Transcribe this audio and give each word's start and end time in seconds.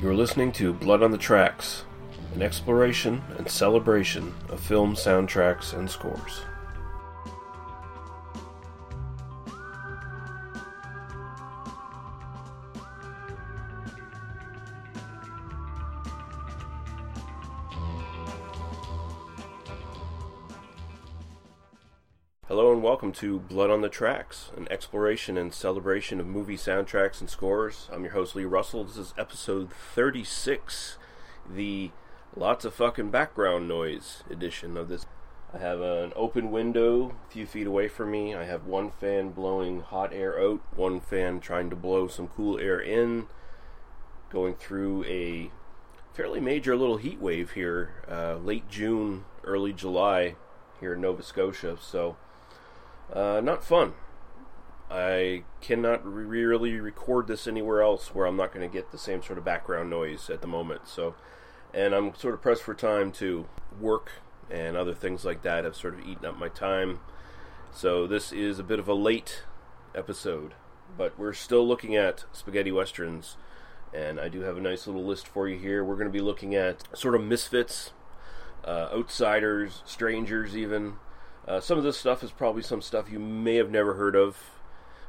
You're 0.00 0.14
listening 0.14 0.50
to 0.52 0.72
Blood 0.72 1.02
on 1.02 1.10
the 1.10 1.18
Tracks, 1.18 1.84
an 2.34 2.40
exploration 2.40 3.20
and 3.36 3.46
celebration 3.46 4.32
of 4.48 4.58
film 4.58 4.94
soundtracks 4.94 5.74
and 5.74 5.90
scores. 5.90 6.40
To 23.20 23.38
Blood 23.38 23.68
on 23.68 23.82
the 23.82 23.90
Tracks, 23.90 24.50
an 24.56 24.66
exploration 24.70 25.36
and 25.36 25.52
celebration 25.52 26.20
of 26.20 26.26
movie 26.26 26.56
soundtracks 26.56 27.20
and 27.20 27.28
scores. 27.28 27.86
I'm 27.92 28.02
your 28.02 28.14
host 28.14 28.34
Lee 28.34 28.46
Russell. 28.46 28.84
This 28.84 28.96
is 28.96 29.12
episode 29.18 29.70
36, 29.70 30.96
the 31.46 31.90
lots 32.34 32.64
of 32.64 32.72
fucking 32.72 33.10
background 33.10 33.68
noise 33.68 34.24
edition 34.30 34.78
of 34.78 34.88
this. 34.88 35.04
I 35.52 35.58
have 35.58 35.82
an 35.82 36.14
open 36.16 36.50
window 36.50 37.14
a 37.28 37.30
few 37.30 37.44
feet 37.44 37.66
away 37.66 37.88
from 37.88 38.10
me. 38.10 38.34
I 38.34 38.44
have 38.44 38.64
one 38.64 38.90
fan 38.90 39.32
blowing 39.32 39.82
hot 39.82 40.14
air 40.14 40.40
out, 40.40 40.62
one 40.74 40.98
fan 40.98 41.40
trying 41.40 41.68
to 41.68 41.76
blow 41.76 42.08
some 42.08 42.28
cool 42.28 42.58
air 42.58 42.80
in, 42.80 43.26
going 44.30 44.54
through 44.54 45.04
a 45.04 45.50
fairly 46.14 46.40
major 46.40 46.74
little 46.74 46.96
heat 46.96 47.20
wave 47.20 47.50
here, 47.50 48.02
uh, 48.10 48.36
late 48.36 48.70
June, 48.70 49.26
early 49.44 49.74
July 49.74 50.36
here 50.80 50.94
in 50.94 51.02
Nova 51.02 51.22
Scotia. 51.22 51.76
So, 51.78 52.16
uh, 53.12 53.40
not 53.42 53.64
fun. 53.64 53.94
I 54.90 55.44
cannot 55.60 56.04
re- 56.04 56.44
really 56.44 56.80
record 56.80 57.28
this 57.28 57.46
anywhere 57.46 57.80
else 57.82 58.14
where 58.14 58.26
I'm 58.26 58.36
not 58.36 58.52
going 58.52 58.68
to 58.68 58.72
get 58.72 58.90
the 58.90 58.98
same 58.98 59.22
sort 59.22 59.38
of 59.38 59.44
background 59.44 59.88
noise 59.88 60.28
at 60.28 60.40
the 60.40 60.48
moment. 60.48 60.88
So, 60.88 61.14
and 61.72 61.94
I'm 61.94 62.14
sort 62.14 62.34
of 62.34 62.42
pressed 62.42 62.62
for 62.62 62.74
time 62.74 63.12
to 63.12 63.46
work 63.80 64.10
and 64.50 64.76
other 64.76 64.94
things 64.94 65.24
like 65.24 65.42
that 65.42 65.64
have 65.64 65.76
sort 65.76 65.94
of 65.94 66.00
eaten 66.00 66.26
up 66.26 66.36
my 66.36 66.48
time. 66.48 67.00
So 67.72 68.06
this 68.08 68.32
is 68.32 68.58
a 68.58 68.64
bit 68.64 68.80
of 68.80 68.88
a 68.88 68.94
late 68.94 69.44
episode, 69.94 70.54
but 70.98 71.16
we're 71.16 71.32
still 71.32 71.66
looking 71.66 71.94
at 71.94 72.24
spaghetti 72.32 72.72
westerns, 72.72 73.36
and 73.94 74.18
I 74.18 74.28
do 74.28 74.40
have 74.40 74.56
a 74.56 74.60
nice 74.60 74.88
little 74.88 75.04
list 75.04 75.28
for 75.28 75.48
you 75.48 75.56
here. 75.56 75.84
We're 75.84 75.94
going 75.94 76.08
to 76.08 76.12
be 76.12 76.20
looking 76.20 76.56
at 76.56 76.84
sort 76.98 77.14
of 77.14 77.22
misfits, 77.22 77.92
uh, 78.64 78.88
outsiders, 78.92 79.82
strangers, 79.84 80.56
even. 80.56 80.94
Uh, 81.46 81.60
some 81.60 81.78
of 81.78 81.84
this 81.84 81.96
stuff 81.96 82.22
is 82.22 82.30
probably 82.30 82.62
some 82.62 82.82
stuff 82.82 83.10
you 83.10 83.18
may 83.18 83.56
have 83.56 83.70
never 83.70 83.94
heard 83.94 84.14
of 84.14 84.36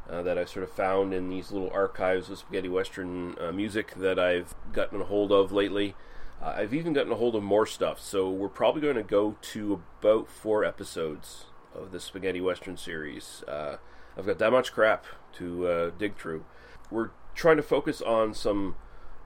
uh, 0.09 0.21
that 0.23 0.37
I 0.37 0.45
sort 0.45 0.63
of 0.63 0.71
found 0.71 1.13
in 1.13 1.29
these 1.29 1.51
little 1.51 1.69
archives 1.71 2.29
of 2.29 2.37
spaghetti 2.37 2.69
western 2.69 3.35
uh, 3.39 3.51
music 3.51 3.93
that 3.95 4.17
I've 4.17 4.55
gotten 4.73 5.01
a 5.01 5.05
hold 5.05 5.31
of 5.31 5.51
lately. 5.51 5.95
Uh, 6.41 6.53
I've 6.57 6.73
even 6.73 6.93
gotten 6.93 7.11
a 7.11 7.15
hold 7.15 7.35
of 7.35 7.43
more 7.43 7.65
stuff, 7.65 7.99
so 7.99 8.29
we're 8.29 8.49
probably 8.49 8.81
going 8.81 8.95
to 8.95 9.03
go 9.03 9.37
to 9.41 9.81
about 9.99 10.27
four 10.27 10.63
episodes 10.65 11.45
of 11.75 11.91
the 11.91 11.99
spaghetti 11.99 12.41
western 12.41 12.77
series. 12.77 13.43
Uh, 13.47 13.77
I've 14.17 14.25
got 14.25 14.39
that 14.39 14.51
much 14.51 14.73
crap 14.73 15.05
to 15.33 15.67
uh, 15.67 15.91
dig 15.97 16.17
through. 16.17 16.43
We're 16.89 17.11
trying 17.35 17.57
to 17.57 17.63
focus 17.63 18.01
on 18.01 18.33
some 18.33 18.75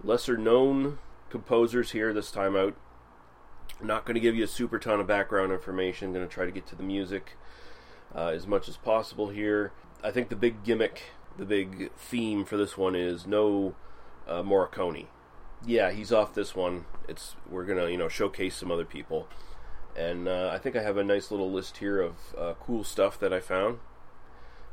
lesser 0.03 0.37
known 0.37 0.99
composers 1.29 1.91
here 1.91 2.13
this 2.13 2.31
time 2.31 2.55
out. 2.55 2.75
Not 3.81 4.05
going 4.05 4.15
to 4.15 4.21
give 4.21 4.35
you 4.35 4.43
a 4.43 4.47
super 4.47 4.79
ton 4.79 4.99
of 4.99 5.07
background 5.07 5.51
information. 5.51 6.07
I'm 6.07 6.13
Going 6.13 6.27
to 6.27 6.33
try 6.33 6.45
to 6.45 6.51
get 6.51 6.65
to 6.67 6.75
the 6.75 6.83
music 6.83 7.37
uh, 8.15 8.27
as 8.27 8.47
much 8.47 8.69
as 8.69 8.77
possible 8.77 9.29
here. 9.29 9.71
I 10.03 10.11
think 10.11 10.29
the 10.29 10.35
big 10.35 10.63
gimmick, 10.63 11.03
the 11.37 11.45
big 11.45 11.91
theme 11.93 12.45
for 12.45 12.57
this 12.57 12.77
one 12.77 12.95
is 12.95 13.27
no 13.27 13.75
uh, 14.27 14.41
Morricone. 14.43 15.07
Yeah, 15.65 15.91
he's 15.91 16.11
off 16.11 16.33
this 16.33 16.55
one. 16.55 16.85
It's 17.07 17.35
we're 17.49 17.65
gonna 17.65 17.89
you 17.89 17.97
know 17.97 18.07
showcase 18.07 18.55
some 18.55 18.71
other 18.71 18.85
people, 18.85 19.27
and 19.95 20.27
uh, 20.27 20.51
I 20.53 20.59
think 20.59 20.75
I 20.75 20.83
have 20.83 20.97
a 20.97 21.03
nice 21.03 21.31
little 21.31 21.51
list 21.51 21.77
here 21.77 22.01
of 22.01 22.15
uh, 22.37 22.53
cool 22.59 22.83
stuff 22.83 23.19
that 23.19 23.33
I 23.33 23.39
found. 23.39 23.79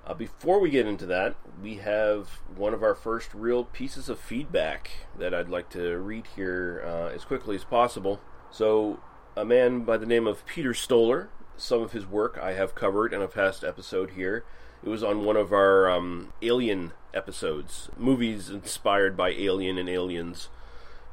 Uh, 0.04 0.14
before 0.14 0.58
we 0.58 0.68
get 0.68 0.86
into 0.86 1.06
that, 1.06 1.36
we 1.62 1.76
have 1.76 2.40
one 2.56 2.74
of 2.74 2.82
our 2.82 2.94
first 2.94 3.32
real 3.32 3.64
pieces 3.64 4.08
of 4.08 4.18
feedback 4.18 4.90
that 5.16 5.32
I'd 5.32 5.48
like 5.48 5.70
to 5.70 5.96
read 5.98 6.26
here 6.34 6.82
uh, 6.84 7.14
as 7.14 7.24
quickly 7.24 7.54
as 7.54 7.64
possible. 7.64 8.20
So, 8.52 9.00
a 9.34 9.46
man 9.46 9.80
by 9.80 9.96
the 9.96 10.04
name 10.04 10.26
of 10.26 10.44
Peter 10.44 10.74
Stoller, 10.74 11.30
some 11.56 11.80
of 11.80 11.92
his 11.92 12.04
work 12.04 12.38
I 12.40 12.52
have 12.52 12.74
covered 12.74 13.14
in 13.14 13.22
a 13.22 13.26
past 13.26 13.64
episode 13.64 14.10
here. 14.10 14.44
It 14.84 14.90
was 14.90 15.02
on 15.02 15.24
one 15.24 15.38
of 15.38 15.54
our 15.54 15.90
um, 15.90 16.34
Alien 16.42 16.92
episodes, 17.14 17.88
movies 17.96 18.50
inspired 18.50 19.16
by 19.16 19.30
Alien 19.30 19.78
and 19.78 19.88
Aliens. 19.88 20.50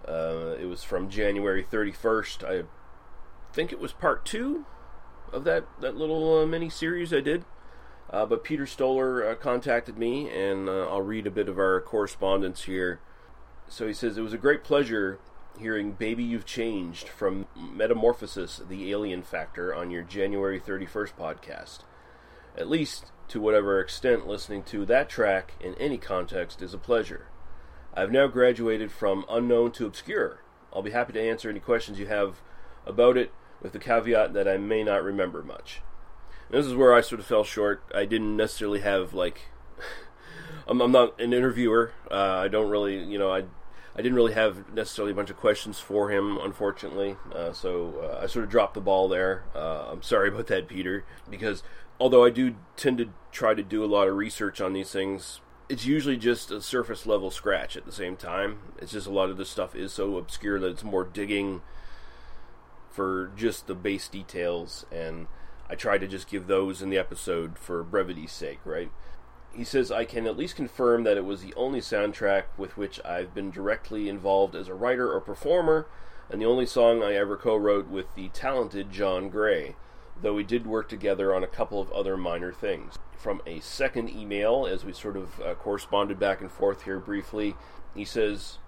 Uh, 0.06 0.56
it 0.60 0.66
was 0.66 0.84
from 0.84 1.10
January 1.10 1.64
31st. 1.64 2.44
I 2.44 2.66
think 3.54 3.72
it 3.72 3.80
was 3.80 3.94
part 3.94 4.26
two 4.26 4.66
of 5.32 5.46
that, 5.46 5.64
that 5.80 5.96
little 5.96 6.40
uh, 6.40 6.46
mini 6.46 6.70
series 6.70 7.14
I 7.14 7.22
did. 7.22 7.46
Uh, 8.10 8.26
but 8.26 8.44
Peter 8.44 8.66
Stoller 8.66 9.26
uh, 9.26 9.36
contacted 9.36 9.98
me, 9.98 10.30
and 10.30 10.68
uh, 10.68 10.90
I'll 10.90 11.04
read 11.04 11.26
a 11.26 11.32
bit 11.32 11.48
of 11.48 11.58
our 11.58 11.80
correspondence 11.80 12.64
here. 12.64 13.00
So 13.70 13.88
he 13.88 13.94
says, 13.94 14.18
It 14.18 14.24
was 14.24 14.34
a 14.34 14.38
great 14.38 14.66
pleasure 14.66 15.20
hearing 15.60 15.92
Baby 15.92 16.24
You've 16.24 16.46
Changed 16.46 17.10
from 17.10 17.46
Metamorphosis, 17.56 18.62
the 18.68 18.92
Alien 18.92 19.22
Factor, 19.22 19.76
on 19.76 19.92
your 19.92 20.04
January 20.04 20.60
31st 20.60 21.14
podcast. 21.20 21.80
At 22.58 22.70
least, 22.70 23.12
to 23.28 23.42
whatever 23.42 23.80
extent, 23.80 24.26
listening 24.26 24.64
to 24.64 24.86
that 24.86 25.10
track 25.10 25.54
in 25.60 25.76
any 25.76 25.98
context 25.98 26.62
is 26.62 26.74
a 26.74 26.78
pleasure. 26.78 27.28
I've 27.94 28.12
now 28.12 28.28
graduated 28.28 28.92
from 28.92 29.26
unknown 29.30 29.72
to 29.74 29.86
obscure. 29.86 30.42
I'll 30.72 30.82
be 30.82 30.92
happy 30.92 31.14
to 31.14 31.22
answer 31.22 31.50
any 31.50 31.60
questions 31.60 32.00
you 32.00 32.08
have 32.08 32.42
about 32.86 33.18
it, 33.18 33.34
with 33.62 33.74
the 33.74 33.80
caveat 33.80 34.34
that 34.34 34.48
I 34.48 34.58
may 34.58 34.84
not 34.84 35.04
remember 35.04 35.44
much. 35.44 35.82
And 36.50 36.58
this 36.58 36.66
is 36.66 36.76
where 36.76 36.94
I 36.94 37.02
sort 37.02 37.20
of 37.20 37.28
fell 37.28 37.44
short. 37.44 37.84
I 37.94 38.06
didn't 38.06 38.38
necessarily 38.38 38.80
have 38.80 39.14
like. 39.14 39.42
I'm, 40.68 40.78
not 40.92 41.20
an 41.20 41.34
interviewer. 41.34 41.92
Uh, 42.10 42.16
I 42.44 42.48
don't 42.48 42.70
really, 42.70 43.04
you 43.04 43.18
know, 43.18 43.32
I 43.32 43.44
I 43.96 44.02
didn't 44.02 44.16
really 44.16 44.34
have 44.34 44.74
necessarily 44.74 45.12
a 45.12 45.16
bunch 45.16 45.30
of 45.30 45.38
questions 45.38 45.80
for 45.80 46.10
him, 46.10 46.38
unfortunately. 46.38 47.18
Uh, 47.34 47.52
so 47.52 47.96
uh, 48.02 48.24
I 48.24 48.28
sort 48.28 48.46
of 48.46 48.52
dropped 48.52 48.76
the 48.76 48.82
ball 48.82 49.08
there. 49.08 49.44
Uh, 49.56 49.88
I'm 49.92 50.04
sorry 50.04 50.30
about 50.30 50.48
that, 50.48 50.68
Peter, 50.68 51.06
because 51.30 51.64
although 52.00 52.24
I 52.24 52.30
do 52.30 52.56
tend 52.76 52.98
to 53.00 53.10
try 53.32 53.54
to 53.54 53.64
do 53.64 53.84
a 53.84 53.88
lot 53.88 54.08
of 54.08 54.16
research 54.16 54.62
on 54.62 54.74
these 54.74 54.92
things, 54.92 55.42
it's 55.68 55.86
usually 55.86 56.18
just 56.18 56.50
a 56.50 56.62
surface 56.62 57.06
level 57.06 57.30
scratch 57.30 57.78
at 57.78 57.86
the 57.86 57.92
same 57.92 58.16
time. 58.16 58.60
It's 58.80 58.92
just 58.92 59.08
a 59.08 59.12
lot 59.12 59.30
of 59.30 59.38
this 59.38 59.50
stuff 59.50 59.76
is 59.76 59.94
so 59.94 60.18
obscure 60.18 60.60
that 60.60 60.72
it's 60.72 60.84
more 60.84 61.04
digging 61.04 61.62
for 62.90 63.32
just 63.36 63.68
the 63.68 63.76
base 63.76 64.08
details, 64.08 64.86
and 64.92 65.28
I 65.70 65.76
try 65.76 65.98
to 65.98 66.08
just 66.08 66.30
give 66.30 66.48
those 66.48 66.82
in 66.82 66.90
the 66.90 66.98
episode 66.98 67.58
for 67.58 67.84
brevity's 67.84 68.32
sake, 68.32 68.60
right? 68.66 68.92
He 69.54 69.64
says, 69.64 69.92
I 69.92 70.06
can 70.06 70.28
at 70.28 70.38
least 70.38 70.56
confirm 70.56 71.04
that 71.04 71.18
it 71.18 71.26
was 71.26 71.42
the 71.42 71.54
only 71.56 71.82
soundtrack 71.82 72.44
with 72.58 72.78
which 72.78 73.04
I've 73.04 73.34
been 73.34 73.52
directly 73.52 74.08
involved 74.08 74.56
as 74.56 74.68
a 74.68 74.74
writer 74.74 75.12
or 75.12 75.20
performer, 75.20 75.88
and 76.30 76.42
the 76.42 76.46
only 76.46 76.66
song 76.66 77.04
I 77.04 77.16
ever 77.16 77.36
co 77.36 77.56
wrote 77.56 77.88
with 77.88 78.14
the 78.16 78.30
talented 78.30 78.92
John 78.92 79.30
Gray, 79.30 79.76
though 80.22 80.36
we 80.36 80.44
did 80.44 80.68
work 80.68 80.88
together 80.88 81.34
on 81.34 81.44
a 81.44 81.48
couple 81.48 81.82
of 81.82 81.92
other 81.92 82.16
minor 82.16 82.54
things. 82.54 82.98
From 83.18 83.42
a 83.46 83.60
second 83.60 84.10
email, 84.10 84.66
as 84.66 84.86
we 84.86 84.94
sort 84.94 85.18
of 85.18 85.42
uh, 85.42 85.56
corresponded 85.56 86.20
back 86.20 86.42
and 86.42 86.52
forth 86.52 86.84
here 86.84 87.00
briefly, 87.00 87.56
he 87.96 88.06
says, 88.06 88.60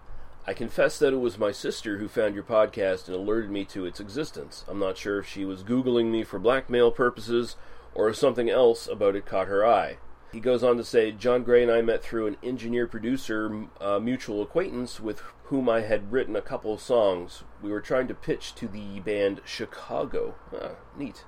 I 0.47 0.53
confess 0.53 0.97
that 0.99 1.13
it 1.13 1.17
was 1.17 1.37
my 1.37 1.51
sister 1.51 1.99
who 1.99 2.07
found 2.07 2.33
your 2.33 2.43
podcast 2.43 3.07
and 3.07 3.15
alerted 3.15 3.51
me 3.51 3.63
to 3.65 3.85
its 3.85 3.99
existence. 3.99 4.65
I'm 4.67 4.79
not 4.79 4.97
sure 4.97 5.19
if 5.19 5.27
she 5.27 5.45
was 5.45 5.63
Googling 5.63 6.09
me 6.11 6.23
for 6.23 6.39
blackmail 6.39 6.91
purposes 6.91 7.55
or 7.93 8.09
if 8.09 8.15
something 8.15 8.49
else 8.49 8.87
about 8.87 9.15
it 9.15 9.25
caught 9.25 9.47
her 9.47 9.65
eye. 9.65 9.97
He 10.31 10.39
goes 10.39 10.63
on 10.63 10.77
to 10.77 10.83
say, 10.83 11.11
John 11.11 11.43
Gray 11.43 11.61
and 11.61 11.71
I 11.71 11.81
met 11.81 12.01
through 12.01 12.27
an 12.27 12.37
engineer 12.41 12.87
producer 12.87 13.67
uh, 13.81 13.99
mutual 13.99 14.41
acquaintance 14.41 14.99
with 14.99 15.21
whom 15.45 15.67
I 15.67 15.81
had 15.81 16.11
written 16.11 16.37
a 16.37 16.41
couple 16.41 16.73
of 16.73 16.81
songs. 16.81 17.43
We 17.61 17.69
were 17.69 17.81
trying 17.81 18.07
to 18.07 18.13
pitch 18.13 18.55
to 18.55 18.67
the 18.67 19.01
band 19.01 19.41
Chicago. 19.43 20.35
Ah, 20.53 20.71
neat. 20.97 21.25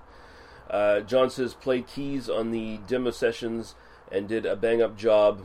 Uh, 0.69 1.01
John 1.01 1.29
says, 1.29 1.53
played 1.53 1.87
keys 1.87 2.29
on 2.29 2.51
the 2.51 2.77
demo 2.87 3.11
sessions 3.11 3.75
and 4.09 4.27
did 4.27 4.45
a 4.45 4.55
bang 4.55 4.81
up 4.81 4.97
job 4.97 5.41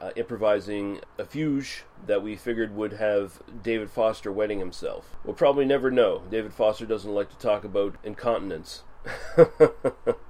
uh, 0.00 0.10
improvising 0.14 1.00
a 1.16 1.24
fugue 1.24 1.66
that 2.06 2.22
we 2.22 2.36
figured 2.36 2.74
would 2.76 2.92
have 2.94 3.42
David 3.62 3.90
Foster 3.90 4.30
wetting 4.30 4.58
himself. 4.58 5.16
We'll 5.24 5.34
probably 5.34 5.64
never 5.64 5.90
know. 5.90 6.22
David 6.30 6.52
Foster 6.52 6.86
doesn't 6.86 7.14
like 7.14 7.30
to 7.30 7.38
talk 7.38 7.64
about 7.64 7.96
incontinence. 8.04 8.82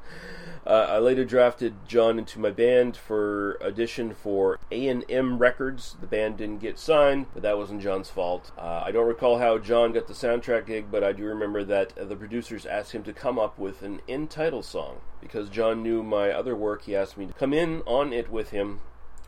Uh, 0.68 0.86
I 0.86 0.98
later 0.98 1.24
drafted 1.24 1.88
John 1.88 2.18
into 2.18 2.38
my 2.38 2.50
band 2.50 2.94
for 2.94 3.56
audition 3.62 4.12
for 4.12 4.58
A&M 4.70 5.38
Records. 5.38 5.96
The 5.98 6.06
band 6.06 6.36
didn't 6.36 6.58
get 6.58 6.78
signed, 6.78 7.24
but 7.32 7.42
that 7.42 7.56
wasn't 7.56 7.80
John's 7.80 8.10
fault. 8.10 8.52
Uh, 8.58 8.82
I 8.84 8.90
don't 8.90 9.08
recall 9.08 9.38
how 9.38 9.56
John 9.56 9.92
got 9.92 10.08
the 10.08 10.12
soundtrack 10.12 10.66
gig, 10.66 10.90
but 10.90 11.02
I 11.02 11.12
do 11.12 11.24
remember 11.24 11.64
that 11.64 11.94
the 11.96 12.16
producers 12.16 12.66
asked 12.66 12.92
him 12.92 13.02
to 13.04 13.14
come 13.14 13.38
up 13.38 13.58
with 13.58 13.80
an 13.80 14.02
end 14.06 14.28
title 14.28 14.62
song. 14.62 15.00
Because 15.22 15.48
John 15.48 15.82
knew 15.82 16.02
my 16.02 16.30
other 16.32 16.54
work, 16.54 16.82
he 16.82 16.94
asked 16.94 17.16
me 17.16 17.24
to 17.24 17.32
come 17.32 17.54
in 17.54 17.80
on 17.86 18.12
it 18.12 18.30
with 18.30 18.50
him. 18.50 18.80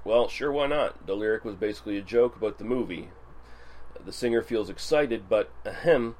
Well, 0.04 0.28
sure, 0.28 0.52
why 0.52 0.66
not? 0.66 1.06
The 1.06 1.16
lyric 1.16 1.46
was 1.46 1.56
basically 1.56 1.96
a 1.96 2.02
joke 2.02 2.37
about 2.37 2.58
the 2.58 2.64
movie. 2.64 3.08
The 4.04 4.12
singer 4.12 4.42
feels 4.42 4.69
excited, 4.69 5.31
but 5.31 5.50
ahem, 5.64 6.16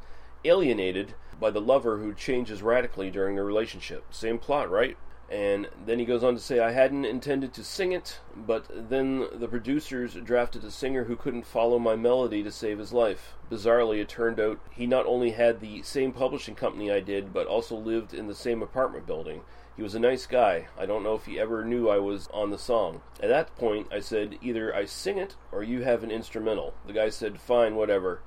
alienated 0.47 1.13
by 1.39 1.51
the 1.51 1.61
lover 1.61 1.99
who 1.99 2.15
changes 2.15 2.63
radically 2.63 3.11
during 3.11 3.37
the 3.37 3.43
relationship. 3.43 4.15
Same 4.15 4.39
plot, 4.39 4.71
right? 4.71 4.97
And 5.31 5.69
then 5.87 6.01
he 6.01 6.05
goes 6.05 6.25
on 6.25 6.35
to 6.35 6.41
say, 6.41 6.59
I 6.59 6.73
hadn't 6.73 7.05
intended 7.05 7.55
to 7.55 7.63
sing 7.63 7.93
it, 7.93 8.19
but 8.37 8.67
then 8.91 9.27
the 9.33 9.47
producers 9.47 10.15
drafted 10.15 10.65
a 10.65 10.73
singer 10.73 11.05
who 11.05 11.15
couldn't 11.15 11.47
follow 11.47 11.79
my 11.79 11.95
melody 11.95 12.43
to 12.43 12.51
save 12.51 12.79
his 12.79 12.93
life. 12.93 13.35
Bizarrely, 13.49 14.01
it 14.01 14.09
turned 14.09 14.41
out 14.41 14.59
he 14.73 14.89
not 14.89 15.07
only 15.07 15.31
had 15.31 15.61
the 15.61 15.83
same 15.83 16.13
publishing 16.13 16.57
company 16.57 16.91
I 16.91 16.99
did, 16.99 17.33
but 17.33 17.47
also 17.47 17.77
lived 17.77 18.13
in 18.13 18.27
the 18.27 18.35
same 18.35 18.61
apartment 18.61 19.07
building. 19.07 19.43
He 19.77 19.85
was 19.85 19.95
a 19.95 20.01
nice 20.01 20.27
guy. 20.27 20.67
I 20.77 20.85
don't 20.85 21.05
know 21.05 21.15
if 21.15 21.27
he 21.27 21.39
ever 21.39 21.65
knew 21.65 21.89
I 21.89 21.99
was 21.99 22.29
on 22.35 22.51
the 22.51 22.59
song. 22.59 23.01
At 23.23 23.29
that 23.29 23.57
point, 23.57 23.87
I 23.93 24.01
said, 24.01 24.37
Either 24.43 24.75
I 24.75 24.85
sing 24.85 25.17
it 25.17 25.37
or 25.53 25.63
you 25.63 25.85
have 25.85 26.03
an 26.03 26.11
instrumental. 26.11 26.75
The 26.87 26.93
guy 26.93 27.09
said, 27.09 27.41
Fine, 27.41 27.77
whatever. 27.77 28.21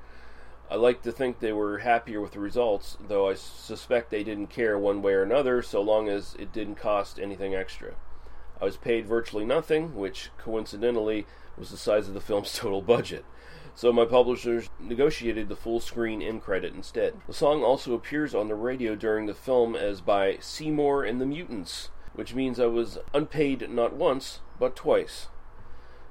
I 0.69 0.75
like 0.75 1.01
to 1.03 1.11
think 1.11 1.39
they 1.39 1.53
were 1.53 1.79
happier 1.79 2.19
with 2.21 2.31
the 2.31 2.39
results, 2.39 2.97
though 3.07 3.29
I 3.29 3.35
suspect 3.35 4.09
they 4.09 4.23
didn't 4.23 4.47
care 4.47 4.77
one 4.77 5.01
way 5.01 5.13
or 5.13 5.23
another 5.23 5.61
so 5.61 5.81
long 5.81 6.09
as 6.09 6.35
it 6.39 6.51
didn't 6.51 6.75
cost 6.75 7.19
anything 7.19 7.53
extra. 7.53 7.95
I 8.61 8.65
was 8.65 8.77
paid 8.77 9.05
virtually 9.05 9.45
nothing, 9.45 9.95
which 9.95 10.29
coincidentally 10.37 11.27
was 11.57 11.69
the 11.69 11.77
size 11.77 12.07
of 12.07 12.13
the 12.13 12.21
film's 12.21 12.53
total 12.57 12.81
budget. 12.81 13.25
So 13.75 13.91
my 13.91 14.05
publishers 14.05 14.69
negotiated 14.79 15.49
the 15.49 15.55
full 15.55 15.79
screen 15.79 16.21
end 16.21 16.43
credit 16.43 16.73
instead. 16.73 17.19
The 17.27 17.33
song 17.33 17.63
also 17.63 17.93
appears 17.93 18.35
on 18.35 18.47
the 18.47 18.55
radio 18.55 18.95
during 18.95 19.25
the 19.25 19.33
film 19.33 19.75
as 19.75 19.99
by 19.99 20.37
Seymour 20.39 21.03
and 21.03 21.19
the 21.19 21.25
Mutants, 21.25 21.89
which 22.13 22.35
means 22.35 22.59
I 22.59 22.67
was 22.67 22.99
unpaid 23.13 23.69
not 23.69 23.93
once, 23.93 24.41
but 24.59 24.75
twice. 24.75 25.27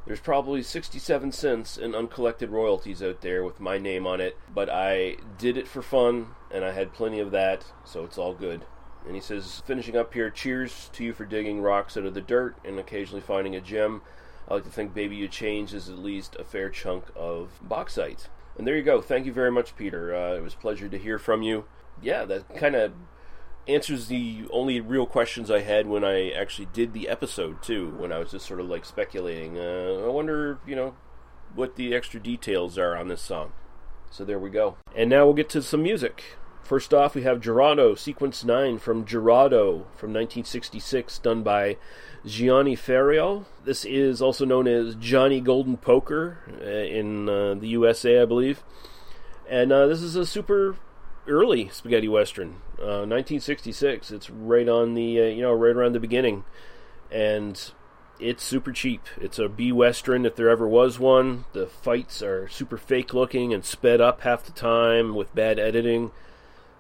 There's 0.05 0.21
probably 0.21 0.63
67 0.63 1.31
cents 1.31 1.79
in 1.79 1.95
uncollected 1.95 2.51
royalties 2.51 3.03
out 3.03 3.21
there 3.21 3.45
with 3.45 3.61
my 3.61 3.79
name 3.79 4.07
on 4.07 4.21
it, 4.21 4.37
but 4.53 4.69
I 4.69 5.17
did 5.39 5.57
it 5.57 5.69
for 5.69 5.81
fun, 5.81 6.35
and 6.51 6.65
I 6.65 6.73
had 6.73 6.93
plenty 6.93 7.21
of 7.21 7.31
that, 7.31 7.67
so 7.85 8.05
it's 8.05 8.19
all 8.19 8.35
good. 8.35 8.65
And 9.07 9.15
he 9.15 9.21
says, 9.21 9.63
finishing 9.65 9.97
up 9.97 10.13
here, 10.15 10.29
cheers 10.31 10.91
to 10.95 11.05
you 11.05 11.13
for 11.13 11.25
digging 11.25 11.61
rocks 11.61 11.97
out 11.97 12.05
of 12.05 12.15
the 12.15 12.21
dirt 12.21 12.57
and 12.65 12.79
occasionally 12.79 13.21
finding 13.21 13.55
a 13.55 13.61
gem. 13.61 14.03
I 14.49 14.55
like 14.55 14.65
to 14.65 14.71
think 14.71 14.93
Baby 14.93 15.17
You 15.17 15.29
Change 15.29 15.73
is 15.73 15.89
at 15.89 15.99
least 15.99 16.37
a 16.39 16.45
fair 16.45 16.69
chunk 16.69 17.05
of 17.15 17.61
bauxite. 17.63 18.29
And 18.59 18.67
there 18.67 18.77
you 18.77 18.83
go. 18.83 19.01
Thank 19.01 19.27
you 19.27 19.33
very 19.33 19.51
much, 19.51 19.77
Peter. 19.77 20.15
Uh, 20.15 20.35
it 20.35 20.43
was 20.43 20.55
a 20.55 20.59
pleasure 20.59 20.89
to 20.89 20.99
hear 20.99 21.19
from 21.19 21.43
you. 21.43 21.65
Yeah, 22.01 22.25
that 22.25 22.55
kind 22.57 22.75
of 22.75 22.93
answers 23.69 24.09
the 24.09 24.45
only 24.51 24.81
real 24.81 25.07
questions 25.07 25.51
I 25.51 25.61
had 25.61 25.87
when 25.87 26.05
I 26.05 26.31
actually 26.31 26.69
did 26.73 26.93
the 26.93 27.09
episode 27.09 27.63
too. 27.63 27.91
When 27.97 28.13
I 28.13 28.19
was 28.19 28.33
just 28.33 28.47
sort 28.47 28.61
of 28.61 28.69
like 28.69 28.85
speculating. 28.85 29.59
Uh, 29.59 30.03
I 30.05 30.09
wonder, 30.09 30.59
you 30.67 30.77
know, 30.77 30.95
what 31.55 31.77
the 31.77 31.95
extra 31.95 32.21
details 32.21 32.79
are 32.79 32.97
on 32.97 33.09
this 33.09 33.23
song. 33.23 33.53
So 34.11 34.25
there 34.25 34.39
we 34.39 34.51
go. 34.51 34.77
And 34.95 35.09
now 35.09 35.25
we'll 35.25 35.35
get 35.35 35.49
to 35.51 35.63
some 35.63 35.83
music. 35.83 36.37
First 36.63 36.95
off, 36.95 37.15
we 37.15 37.23
have 37.23 37.41
Gerardo, 37.41 37.95
Sequence 37.95 38.45
9 38.45 38.79
from 38.79 39.05
Gerardo 39.05 39.87
from 39.97 40.13
1966, 40.13 41.19
done 41.19 41.43
by 41.43 41.77
Gianni 42.25 42.77
Ferrio. 42.77 43.47
This 43.65 43.85
is 43.85 44.23
also 44.23 44.45
known 44.45 44.69
as 44.69 44.95
Johnny 44.95 45.41
Golden 45.41 45.77
Poker 45.77 46.39
uh, 46.61 46.65
in 46.65 47.29
uh, 47.29 47.55
the 47.55 47.69
USA, 47.69 48.23
I 48.23 48.27
believe. 48.27 48.63
And 49.51 49.73
uh, 49.73 49.87
this 49.87 50.03
is 50.03 50.15
a 50.15 50.25
super 50.25 50.77
early 51.27 51.69
spaghetti 51.69 52.09
western, 52.09 52.61
1966. 52.79 54.11
Uh, 54.11 54.17
it's 54.17 54.31
right 54.31 54.69
on 54.69 54.95
the 54.95 55.21
uh, 55.21 55.25
you 55.25 55.43
know 55.43 55.53
right 55.53 55.77
around 55.77 55.93
the 55.93 56.01
beginning, 56.01 56.45
and 57.11 57.73
it's 58.19 58.43
super 58.45 58.73
cheap. 58.73 59.03
It's 59.21 59.39
a 59.39 59.49
B 59.49 59.73
western 59.73 60.25
if 60.27 60.37
there 60.37 60.49
ever 60.49 60.69
was 60.69 60.99
one. 60.99 61.45
The 61.53 61.67
fights 61.67 62.23
are 62.23 62.49
super 62.49 62.77
fake 62.77 63.13
looking 63.13 63.53
and 63.53 63.65
sped 63.65 64.01
up 64.01 64.23
half 64.23 64.45
the 64.45 64.53
time 64.53 65.15
with 65.15 65.35
bad 65.35 65.59
editing. 65.59 66.13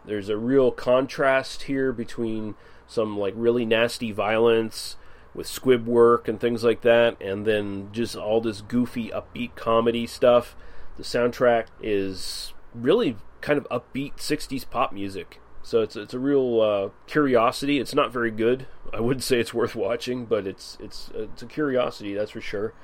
There's 0.05 0.29
a 0.29 0.37
real 0.37 0.71
contrast 0.71 1.65
here 1.65 1.93
between 1.93 2.55
some 2.87 3.17
like 3.17 3.35
really 3.37 3.65
nasty 3.65 4.13
violence 4.13 4.97
with 5.35 5.47
squib 5.47 5.87
work 5.87 6.29
and 6.29 6.39
things 6.41 6.63
like 6.63 6.83
that, 6.83 7.21
and 7.21 7.47
then 7.47 7.89
just 7.93 8.17
all 8.17 8.41
this 8.41 8.61
goofy 8.61 9.09
upbeat 9.09 9.55
comedy 9.55 10.07
stuff. 10.07 10.55
The 10.97 11.03
soundtrack 11.03 11.67
is 11.81 12.53
really 12.75 13.17
kind 13.43 13.59
of 13.59 13.69
upbeat 13.69 14.17
60s 14.17 14.69
pop 14.69 14.93
music. 14.93 15.41
So 15.63 15.81
it's 15.81 15.95
it's 15.95 16.15
a 16.15 16.19
real 16.19 16.61
uh, 16.61 16.89
curiosity. 17.07 17.79
It's 17.79 17.95
not 17.95 18.13
very 18.13 18.31
good. 18.31 18.67
I 18.93 19.01
wouldn't 19.01 19.23
say 19.23 19.39
it's 19.39 19.55
worth 19.55 19.77
watching, 19.77 20.25
but 20.25 20.47
it's 20.47 20.77
it's 20.81 21.11
it's 21.15 21.43
a 21.43 21.47
curiosity, 21.47 22.15
that's 22.15 22.33
for 22.33 22.41
sure. 22.41 22.75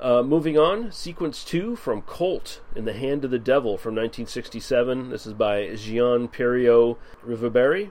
Uh, 0.00 0.22
moving 0.22 0.58
on, 0.58 0.90
sequence 0.90 1.44
two 1.44 1.76
from 1.76 2.02
Colt 2.02 2.60
in 2.74 2.84
the 2.84 2.92
Hand 2.92 3.24
of 3.24 3.30
the 3.30 3.38
Devil 3.38 3.76
from 3.76 3.94
1967. 3.94 5.10
This 5.10 5.26
is 5.26 5.32
by 5.32 5.74
Gian 5.74 6.28
Piero 6.28 6.98
Reverberi, 7.24 7.90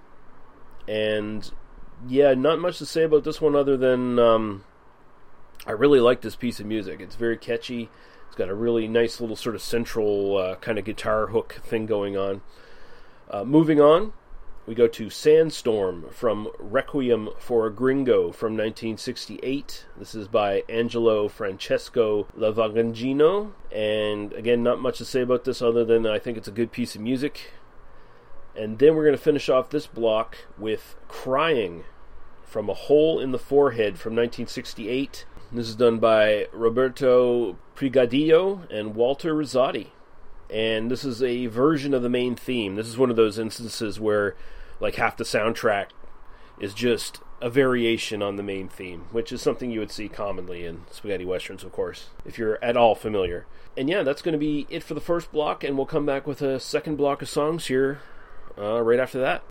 and 0.88 1.52
yeah, 2.08 2.34
not 2.34 2.60
much 2.60 2.78
to 2.80 2.86
say 2.86 3.04
about 3.04 3.24
this 3.24 3.42
one 3.42 3.56
other 3.56 3.78
than 3.78 4.20
um, 4.20 4.64
I 5.66 5.72
really 5.72 6.00
like 6.00 6.22
this 6.22 6.36
piece 6.36 6.60
of 6.60 6.66
music. 6.66 7.00
It's 7.00 7.16
very 7.16 7.38
catchy. 7.38 7.90
It's 8.32 8.38
got 8.38 8.48
a 8.48 8.56
really 8.56 8.88
nice 8.88 9.20
little 9.20 9.36
sort 9.36 9.56
of 9.56 9.62
central 9.62 10.38
uh, 10.38 10.56
kind 10.56 10.80
of 10.80 10.86
guitar 10.86 11.28
hook 11.28 11.60
thing 11.66 11.86
going 11.86 12.16
on. 12.16 12.40
Uh, 13.30 13.44
moving 13.44 13.82
on, 13.82 14.14
we 14.66 14.74
go 14.74 14.88
to 14.88 15.10
Sandstorm 15.10 16.06
from 16.12 16.48
Requiem 16.58 17.28
for 17.38 17.68
a 17.68 17.74
Gringo 17.74 18.32
from 18.32 18.54
1968. 18.54 19.86
This 19.98 20.16
is 20.16 20.30
by 20.30 20.64
Angelo 20.70 21.28
Francesco 21.28 22.26
Lavagnino. 22.38 23.52
And 23.70 24.32
again, 24.32 24.64
not 24.64 24.80
much 24.80 25.00
to 25.00 25.06
say 25.06 25.20
about 25.20 25.44
this 25.44 25.62
other 25.62 25.84
than 25.84 26.08
I 26.08 26.18
think 26.18 26.38
it's 26.38 26.48
a 26.48 26.52
good 26.52 26.72
piece 26.72 26.96
of 26.96 27.02
music. 27.02 27.52
And 28.56 28.80
then 28.80 28.96
we're 28.96 29.04
going 29.04 29.18
to 29.18 29.22
finish 29.22 29.50
off 29.50 29.72
this 29.72 29.88
block 29.88 30.38
with 30.58 30.96
Crying 31.10 31.84
from 32.46 32.70
A 32.70 32.74
Hole 32.74 33.20
in 33.20 33.34
the 33.34 33.38
Forehead 33.38 34.00
from 34.00 34.14
1968. 34.14 35.26
This 35.54 35.68
is 35.68 35.76
done 35.76 36.00
by 36.00 36.48
Roberto 36.54 37.58
Prigadillo 37.76 38.72
and 38.72 38.96
Walter 38.96 39.36
Rizzati. 39.36 39.88
And 40.50 40.90
this 40.90 41.04
is 41.04 41.22
a 41.22 41.48
version 41.48 41.94
of 41.94 42.02
the 42.02 42.10
main 42.10 42.36
theme. 42.36 42.76
This 42.76 42.88
is 42.88 42.98
one 42.98 43.10
of 43.10 43.18
those 43.18 43.38
instances 43.38 44.00
where, 44.00 44.38
like, 44.80 44.96
half 44.96 45.18
the 45.18 45.26
soundtrack 45.26 45.88
is 46.62 46.74
just 46.74 47.20
a 47.42 47.50
variation 47.50 48.22
on 48.22 48.38
the 48.38 48.44
main 48.44 48.70
theme, 48.70 49.08
which 49.12 49.34
is 49.34 49.42
something 49.42 49.72
you 49.72 49.82
would 49.82 49.92
see 49.92 50.08
commonly 50.08 50.66
in 50.66 50.86
spaghetti 50.90 51.26
westerns, 51.26 51.66
of 51.66 51.74
course, 51.74 52.12
if 52.24 52.38
you're 52.38 52.64
at 52.64 52.78
all 52.78 52.96
familiar. 52.96 53.46
And 53.76 53.90
yeah, 53.90 54.04
that's 54.04 54.22
going 54.22 54.34
to 54.34 54.40
be 54.40 54.68
it 54.70 54.84
for 54.84 54.94
the 54.94 55.02
first 55.02 55.34
block, 55.34 55.66
and 55.66 55.76
we'll 55.76 55.86
come 55.86 56.06
back 56.06 56.26
with 56.26 56.42
a 56.42 56.62
second 56.62 56.96
block 56.96 57.22
of 57.22 57.28
songs 57.28 57.68
here 57.68 58.00
uh, 58.58 58.82
right 58.82 59.00
after 59.02 59.20
that. 59.20 59.44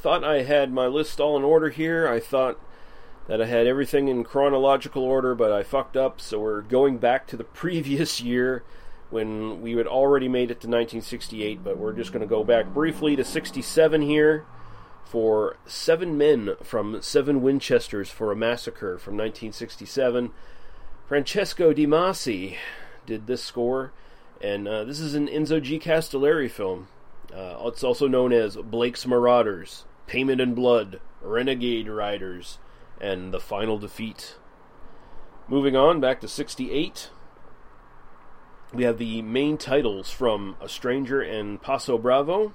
Thought 0.00 0.24
I 0.24 0.42
had 0.42 0.72
my 0.72 0.86
list 0.86 1.20
all 1.20 1.36
in 1.36 1.42
order 1.42 1.70
here. 1.70 2.08
I 2.08 2.20
thought 2.20 2.58
that 3.26 3.42
I 3.42 3.46
had 3.46 3.66
everything 3.66 4.08
in 4.08 4.24
chronological 4.24 5.02
order, 5.02 5.34
but 5.34 5.52
I 5.52 5.62
fucked 5.62 5.96
up, 5.96 6.20
so 6.20 6.38
we're 6.38 6.62
going 6.62 6.98
back 6.98 7.26
to 7.28 7.36
the 7.36 7.44
previous 7.62 8.20
year 8.20 8.62
when 9.10 9.60
we 9.60 9.72
had 9.72 9.86
already 9.86 10.28
made 10.28 10.50
it 10.50 10.60
to 10.60 10.68
1968, 10.68 11.64
but 11.64 11.78
we're 11.78 11.92
just 11.92 12.12
going 12.12 12.20
to 12.20 12.26
go 12.26 12.44
back 12.44 12.66
briefly 12.66 13.16
to 13.16 13.24
67 13.24 14.02
here 14.02 14.44
for 15.04 15.56
Seven 15.66 16.18
Men 16.18 16.56
from 16.62 17.00
Seven 17.00 17.42
Winchesters 17.42 18.10
for 18.10 18.30
a 18.30 18.36
Massacre 18.36 18.98
from 18.98 19.14
1967. 19.14 20.30
Francesco 21.06 21.72
De 21.72 21.86
Masi 21.86 22.56
did 23.06 23.26
this 23.26 23.42
score, 23.42 23.92
and 24.40 24.68
uh, 24.68 24.84
this 24.84 25.00
is 25.00 25.14
an 25.14 25.26
Enzo 25.26 25.62
G. 25.62 25.78
Castellari 25.78 26.50
film. 26.50 26.88
Uh, 27.32 27.56
it's 27.66 27.82
also 27.82 28.06
known 28.06 28.32
as 28.32 28.56
Blake's 28.56 29.06
Marauders, 29.06 29.84
Payment 30.08 30.40
in 30.40 30.54
Blood, 30.54 31.00
Renegade 31.20 31.86
Riders, 31.86 32.58
and 33.00 33.32
The 33.32 33.38
Final 33.38 33.78
Defeat. 33.78 34.36
Moving 35.46 35.76
on 35.76 36.00
back 36.00 36.20
to 36.22 36.28
68, 36.28 37.10
we 38.72 38.84
have 38.84 38.98
the 38.98 39.22
main 39.22 39.58
titles 39.58 40.10
from 40.10 40.56
A 40.60 40.68
Stranger 40.68 41.20
and 41.20 41.60
Paso 41.62 41.98
Bravo. 41.98 42.54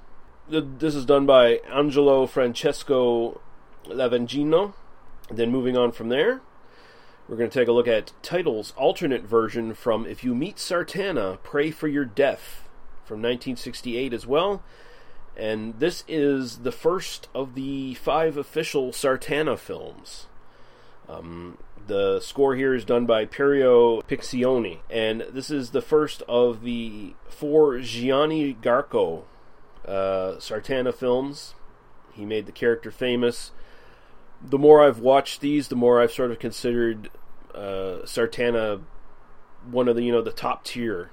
This 0.49 0.95
is 0.95 1.05
done 1.05 1.25
by 1.25 1.61
Angelo 1.71 2.25
Francesco 2.25 3.39
Lavagnino. 3.85 4.73
Then 5.31 5.51
moving 5.51 5.77
on 5.77 5.91
from 5.91 6.09
there, 6.09 6.41
we're 7.27 7.37
going 7.37 7.49
to 7.49 7.59
take 7.59 7.67
a 7.67 7.71
look 7.71 7.87
at 7.87 8.13
titles 8.21 8.73
alternate 8.75 9.23
version 9.23 9.73
from 9.73 10.05
If 10.05 10.23
You 10.23 10.35
Meet 10.35 10.57
Sartana, 10.57 11.41
Pray 11.43 11.71
for 11.71 11.87
Your 11.87 12.05
Death 12.05 12.67
from 13.05 13.21
1968 13.21 14.11
as 14.11 14.27
well. 14.27 14.63
And 15.35 15.79
this 15.79 16.03
is 16.07 16.59
the 16.59 16.71
first 16.71 17.27
of 17.33 17.55
the 17.55 17.95
five 17.95 18.37
official 18.37 18.91
Sartana 18.91 19.57
films. 19.57 20.27
Um, 21.09 21.57
the 21.87 22.19
score 22.19 22.55
here 22.55 22.73
is 22.73 22.85
done 22.85 23.05
by 23.05 23.25
Piero 23.25 24.01
Piccioni, 24.03 24.79
and 24.89 25.21
this 25.29 25.49
is 25.49 25.71
the 25.71 25.81
first 25.81 26.21
of 26.29 26.61
the 26.61 27.15
four 27.27 27.79
Gianni 27.79 28.53
Garko 28.53 29.23
uh, 29.85 30.35
Sartana 30.37 30.93
films. 30.93 31.55
He 32.13 32.25
made 32.25 32.45
the 32.45 32.51
character 32.51 32.91
famous. 32.91 33.51
The 34.41 34.59
more 34.59 34.83
I've 34.83 34.99
watched 34.99 35.41
these, 35.41 35.67
the 35.67 35.75
more 35.75 36.01
I've 36.01 36.11
sort 36.11 36.31
of 36.31 36.39
considered 36.39 37.09
uh, 37.53 38.03
Sartana 38.05 38.81
one 39.69 39.87
of 39.87 39.95
the 39.95 40.03
you 40.03 40.11
know 40.11 40.21
the 40.21 40.31
top 40.31 40.63
tier 40.63 41.11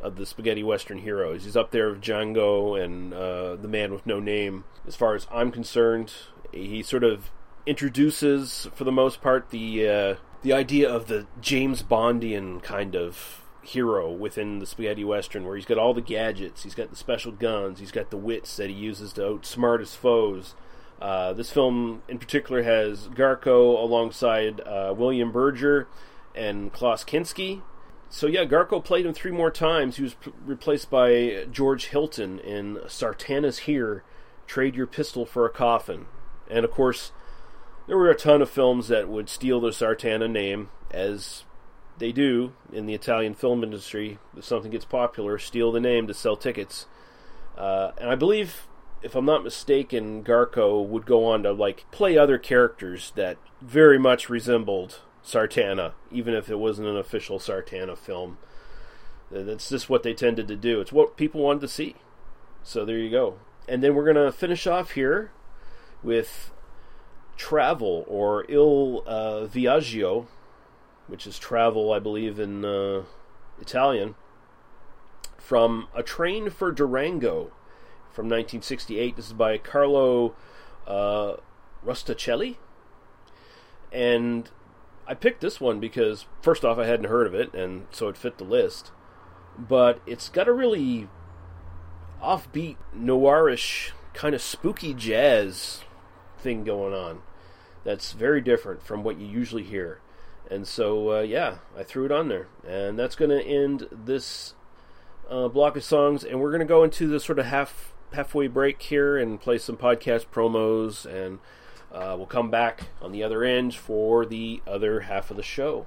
of 0.00 0.16
the 0.16 0.26
spaghetti 0.26 0.62
western 0.62 0.98
heroes. 0.98 1.44
He's 1.44 1.56
up 1.56 1.70
there 1.70 1.90
with 1.90 2.00
Django 2.00 2.82
and 2.82 3.14
uh, 3.14 3.56
the 3.56 3.68
Man 3.68 3.92
with 3.92 4.06
No 4.06 4.20
Name. 4.20 4.64
As 4.86 4.96
far 4.96 5.14
as 5.14 5.26
I'm 5.32 5.50
concerned, 5.50 6.12
he 6.52 6.82
sort 6.82 7.04
of 7.04 7.30
introduces, 7.66 8.68
for 8.74 8.84
the 8.84 8.92
most 8.92 9.22
part, 9.22 9.50
the 9.50 9.88
uh, 9.88 10.14
the 10.42 10.52
idea 10.52 10.90
of 10.90 11.06
the 11.06 11.26
James 11.40 11.82
Bondian 11.82 12.62
kind 12.62 12.94
of 12.94 13.40
hero 13.62 14.12
within 14.12 14.58
the 14.58 14.66
spaghetti 14.66 15.04
western, 15.04 15.44
where 15.44 15.56
he's 15.56 15.64
got 15.64 15.78
all 15.78 15.94
the 15.94 16.02
gadgets, 16.02 16.64
he's 16.64 16.74
got 16.74 16.90
the 16.90 16.96
special 16.96 17.32
guns, 17.32 17.78
he's 17.78 17.92
got 17.92 18.10
the 18.10 18.16
wits 18.16 18.56
that 18.56 18.68
he 18.68 18.76
uses 18.76 19.14
to 19.14 19.22
outsmart 19.22 19.80
his 19.80 19.94
foes. 19.94 20.54
Uh, 21.00 21.32
this 21.32 21.50
film, 21.50 22.02
in 22.08 22.18
particular, 22.18 22.62
has 22.62 23.08
Garko 23.08 23.82
alongside 23.82 24.60
uh, 24.60 24.94
William 24.96 25.32
Berger 25.32 25.88
and 26.34 26.72
Klaus 26.72 27.04
Kinski. 27.04 27.62
So 28.10 28.26
yeah, 28.26 28.44
Garko 28.44 28.82
played 28.84 29.06
him 29.06 29.12
three 29.12 29.32
more 29.32 29.50
times. 29.50 29.96
He 29.96 30.02
was 30.02 30.14
p- 30.14 30.32
replaced 30.44 30.90
by 30.90 31.46
George 31.50 31.86
Hilton 31.86 32.38
in 32.38 32.78
Sartana's 32.86 33.60
Here, 33.60 34.04
Trade 34.46 34.76
Your 34.76 34.86
Pistol 34.86 35.26
for 35.26 35.44
a 35.44 35.50
Coffin. 35.50 36.06
And 36.48 36.64
of 36.64 36.70
course, 36.70 37.12
there 37.86 37.98
were 37.98 38.10
a 38.10 38.16
ton 38.16 38.40
of 38.40 38.50
films 38.50 38.88
that 38.88 39.08
would 39.08 39.28
steal 39.28 39.60
the 39.60 39.70
Sartana 39.70 40.30
name, 40.30 40.70
as 40.90 41.44
they 41.98 42.12
do 42.12 42.52
in 42.72 42.86
the 42.86 42.94
Italian 42.94 43.34
film 43.34 43.62
industry. 43.62 44.18
If 44.36 44.44
something 44.44 44.70
gets 44.70 44.84
popular, 44.84 45.38
steal 45.38 45.72
the 45.72 45.80
name 45.80 46.06
to 46.06 46.14
sell 46.14 46.36
tickets. 46.36 46.86
Uh, 47.56 47.92
and 47.98 48.10
I 48.10 48.14
believe, 48.14 48.66
if 49.02 49.14
I'm 49.14 49.26
not 49.26 49.44
mistaken, 49.44 50.24
Garko 50.24 50.86
would 50.86 51.06
go 51.06 51.24
on 51.24 51.42
to 51.42 51.52
like 51.52 51.84
play 51.90 52.16
other 52.16 52.38
characters 52.38 53.12
that 53.16 53.38
very 53.60 53.98
much 53.98 54.28
resembled 54.28 55.00
Sartana, 55.24 55.92
even 56.10 56.34
if 56.34 56.50
it 56.50 56.58
wasn't 56.58 56.88
an 56.88 56.96
official 56.96 57.38
Sartana 57.38 57.96
film. 57.96 58.38
That's 59.30 59.68
just 59.68 59.88
what 59.88 60.02
they 60.02 60.14
tended 60.14 60.48
to 60.48 60.56
do. 60.56 60.80
It's 60.80 60.92
what 60.92 61.16
people 61.16 61.42
wanted 61.42 61.60
to 61.62 61.68
see. 61.68 61.96
So 62.62 62.84
there 62.84 62.98
you 62.98 63.10
go. 63.10 63.38
And 63.68 63.82
then 63.82 63.94
we're 63.94 64.04
going 64.04 64.24
to 64.24 64.30
finish 64.30 64.66
off 64.66 64.92
here 64.92 65.30
with 66.02 66.52
Travel 67.36 68.04
or 68.06 68.44
Il 68.48 69.02
uh, 69.06 69.46
Viaggio 69.46 70.26
which 71.06 71.26
is 71.26 71.38
travel, 71.38 71.92
I 71.92 71.98
believe, 71.98 72.38
in 72.38 72.64
uh, 72.64 73.02
Italian, 73.60 74.14
from 75.36 75.88
A 75.94 76.02
Train 76.02 76.50
for 76.50 76.72
Durango 76.72 77.52
from 78.12 78.26
1968. 78.26 79.16
This 79.16 79.26
is 79.26 79.32
by 79.32 79.58
Carlo 79.58 80.34
uh, 80.86 81.34
Rusticelli. 81.84 82.56
And 83.92 84.50
I 85.06 85.14
picked 85.14 85.40
this 85.40 85.60
one 85.60 85.80
because, 85.80 86.26
first 86.40 86.64
off, 86.64 86.78
I 86.78 86.86
hadn't 86.86 87.10
heard 87.10 87.26
of 87.26 87.34
it, 87.34 87.52
and 87.54 87.86
so 87.90 88.08
it 88.08 88.16
fit 88.16 88.38
the 88.38 88.44
list. 88.44 88.90
But 89.58 90.00
it's 90.06 90.28
got 90.28 90.48
a 90.48 90.52
really 90.52 91.08
offbeat, 92.22 92.76
noirish, 92.96 93.90
kind 94.14 94.34
of 94.34 94.40
spooky 94.40 94.94
jazz 94.94 95.82
thing 96.38 96.64
going 96.64 96.94
on 96.94 97.22
that's 97.84 98.12
very 98.12 98.40
different 98.40 98.82
from 98.82 99.04
what 99.04 99.18
you 99.18 99.26
usually 99.26 99.62
hear. 99.62 100.00
And 100.50 100.66
so, 100.66 101.18
uh, 101.18 101.20
yeah, 101.20 101.56
I 101.78 101.82
threw 101.82 102.04
it 102.06 102.12
on 102.12 102.28
there. 102.28 102.48
And 102.66 102.98
that's 102.98 103.16
going 103.16 103.30
to 103.30 103.42
end 103.42 103.86
this 103.90 104.54
uh, 105.30 105.48
block 105.48 105.76
of 105.76 105.84
songs. 105.84 106.24
And 106.24 106.40
we're 106.40 106.50
going 106.50 106.60
to 106.60 106.66
go 106.66 106.82
into 106.82 107.06
the 107.06 107.20
sort 107.20 107.38
of 107.38 107.46
half 107.46 107.92
halfway 108.12 108.46
break 108.46 108.80
here 108.80 109.16
and 109.16 109.40
play 109.40 109.58
some 109.58 109.76
podcast 109.76 110.26
promos. 110.32 111.04
And 111.06 111.38
uh, 111.94 112.14
we'll 112.16 112.26
come 112.26 112.50
back 112.50 112.88
on 113.00 113.12
the 113.12 113.22
other 113.22 113.44
end 113.44 113.74
for 113.74 114.26
the 114.26 114.60
other 114.66 115.00
half 115.00 115.30
of 115.30 115.36
the 115.36 115.42
show. 115.42 115.86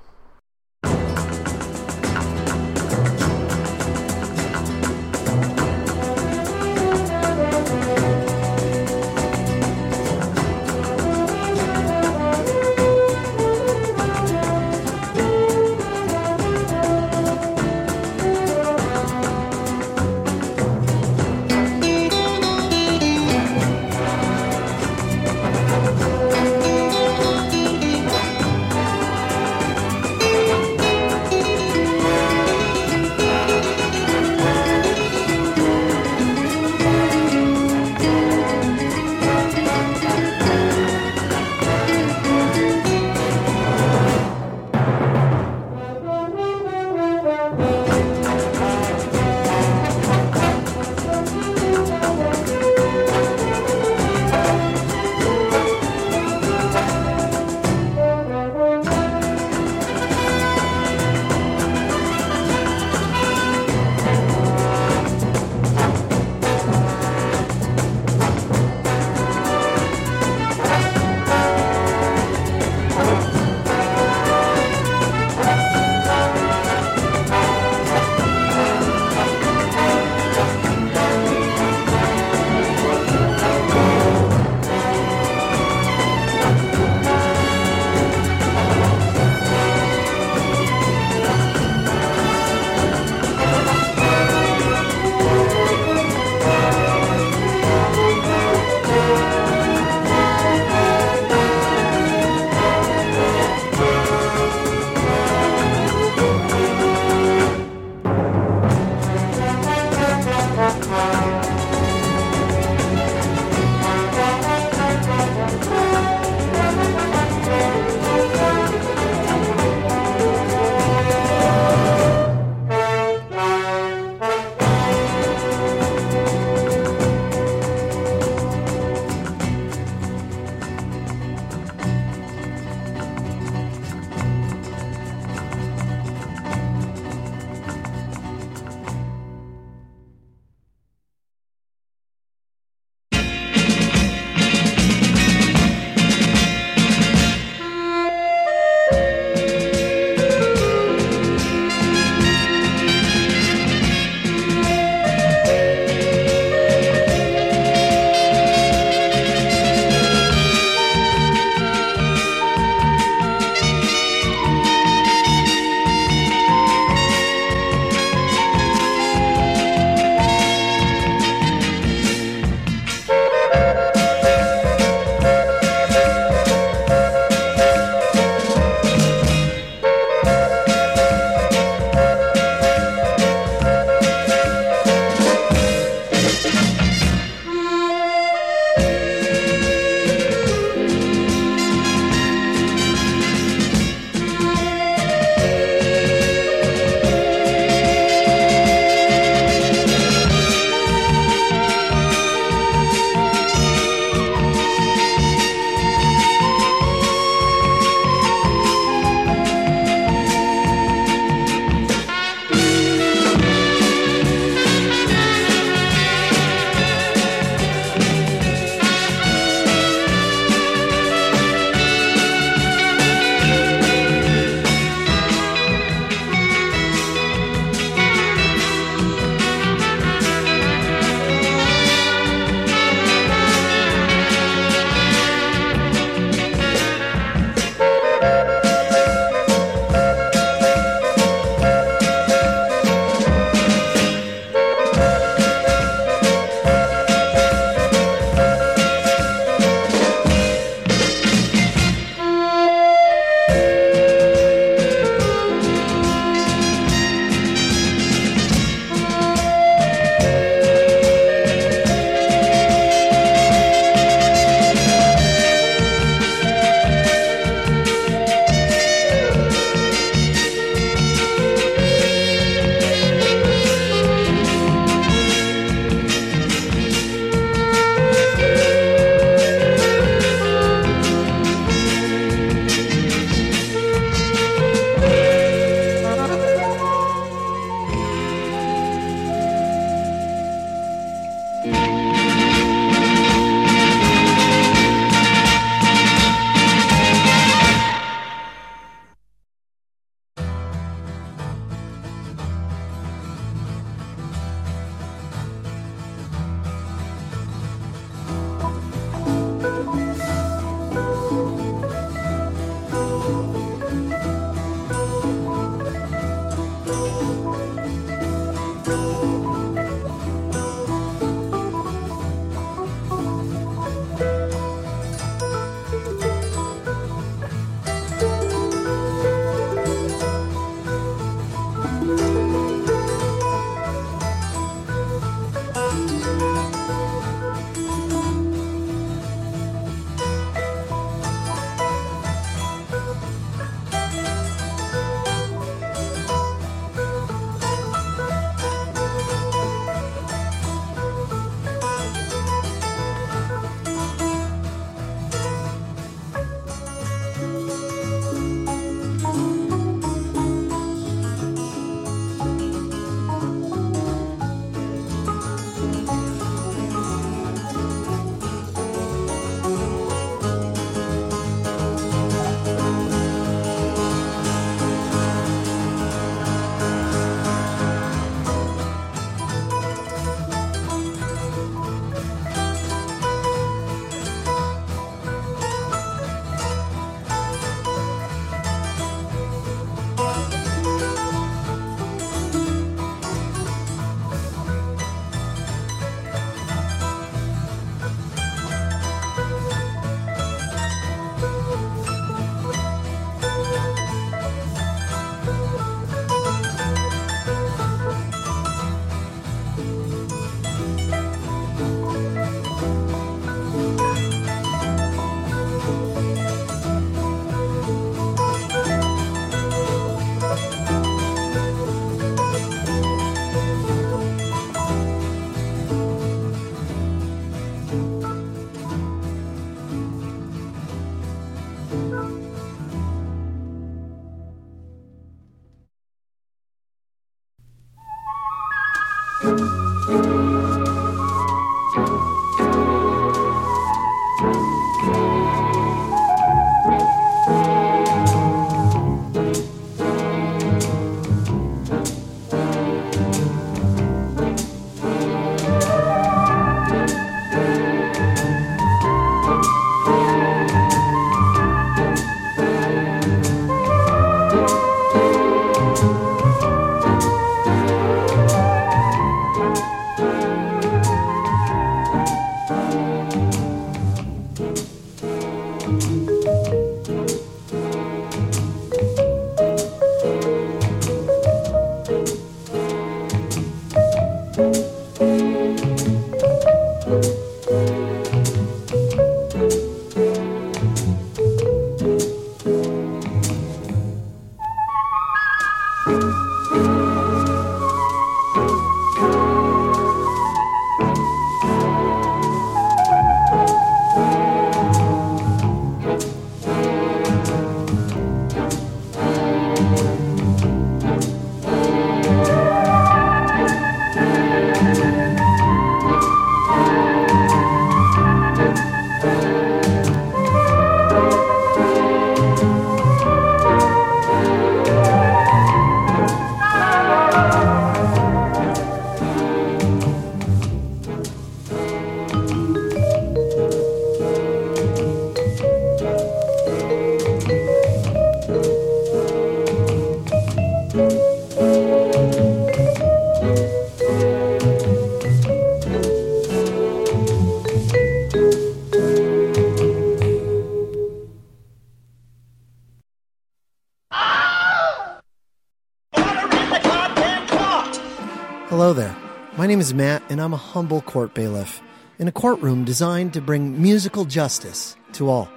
Name 559.78 559.82
is 559.84 559.94
Matt, 559.94 560.24
and 560.32 560.42
I'm 560.42 560.54
a 560.54 560.58
humble 560.58 561.02
court 561.02 561.36
bailiff 561.36 561.84
in 562.18 562.28
a 562.28 562.32
courtroom 562.32 562.84
designed 562.84 563.32
to 563.34 563.42
bring 563.42 563.80
musical 563.80 564.26
justice 564.26 564.98
to 565.13 565.30
all. 565.30 565.48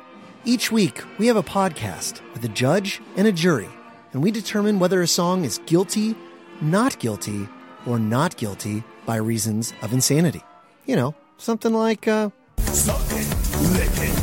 Each 0.44 0.70
week, 0.70 1.02
we 1.16 1.26
have 1.28 1.36
a 1.36 1.42
podcast 1.42 2.20
with 2.34 2.44
a 2.44 2.48
judge 2.48 3.00
and 3.16 3.26
a 3.26 3.32
jury, 3.32 3.70
and 4.12 4.22
we 4.22 4.30
determine 4.30 4.78
whether 4.78 5.00
a 5.00 5.06
song 5.06 5.46
is 5.46 5.56
guilty, 5.64 6.14
not 6.60 6.98
guilty, 6.98 7.48
or 7.86 7.98
not 7.98 8.36
guilty 8.36 8.84
by 9.06 9.16
reasons 9.16 9.72
of 9.80 9.94
insanity. 9.94 10.42
You 10.84 10.96
know, 10.96 11.14
something 11.38 11.72
like, 11.72 12.06
uh, 12.06 12.28
Sucking, 12.58 13.30
licking, 13.72 14.20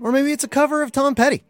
or 0.00 0.12
maybe 0.12 0.30
it's 0.30 0.44
a 0.44 0.48
cover 0.48 0.82
of 0.82 0.92
Tom 0.92 1.16
Petty. 1.16 1.42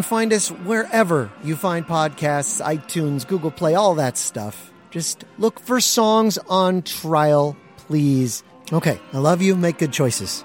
Can 0.00 0.08
find 0.08 0.32
us 0.32 0.48
wherever 0.48 1.30
you 1.44 1.54
find 1.54 1.86
podcasts, 1.86 2.64
iTunes, 2.64 3.26
Google 3.26 3.50
Play, 3.50 3.74
all 3.74 3.94
that 3.96 4.16
stuff. 4.16 4.72
Just 4.90 5.24
look 5.36 5.60
for 5.60 5.78
songs 5.78 6.38
on 6.48 6.80
trial, 6.82 7.54
please. 7.76 8.42
Okay, 8.72 8.98
I 9.12 9.18
love 9.18 9.42
you. 9.42 9.54
Make 9.54 9.76
good 9.76 9.92
choices. 9.92 10.42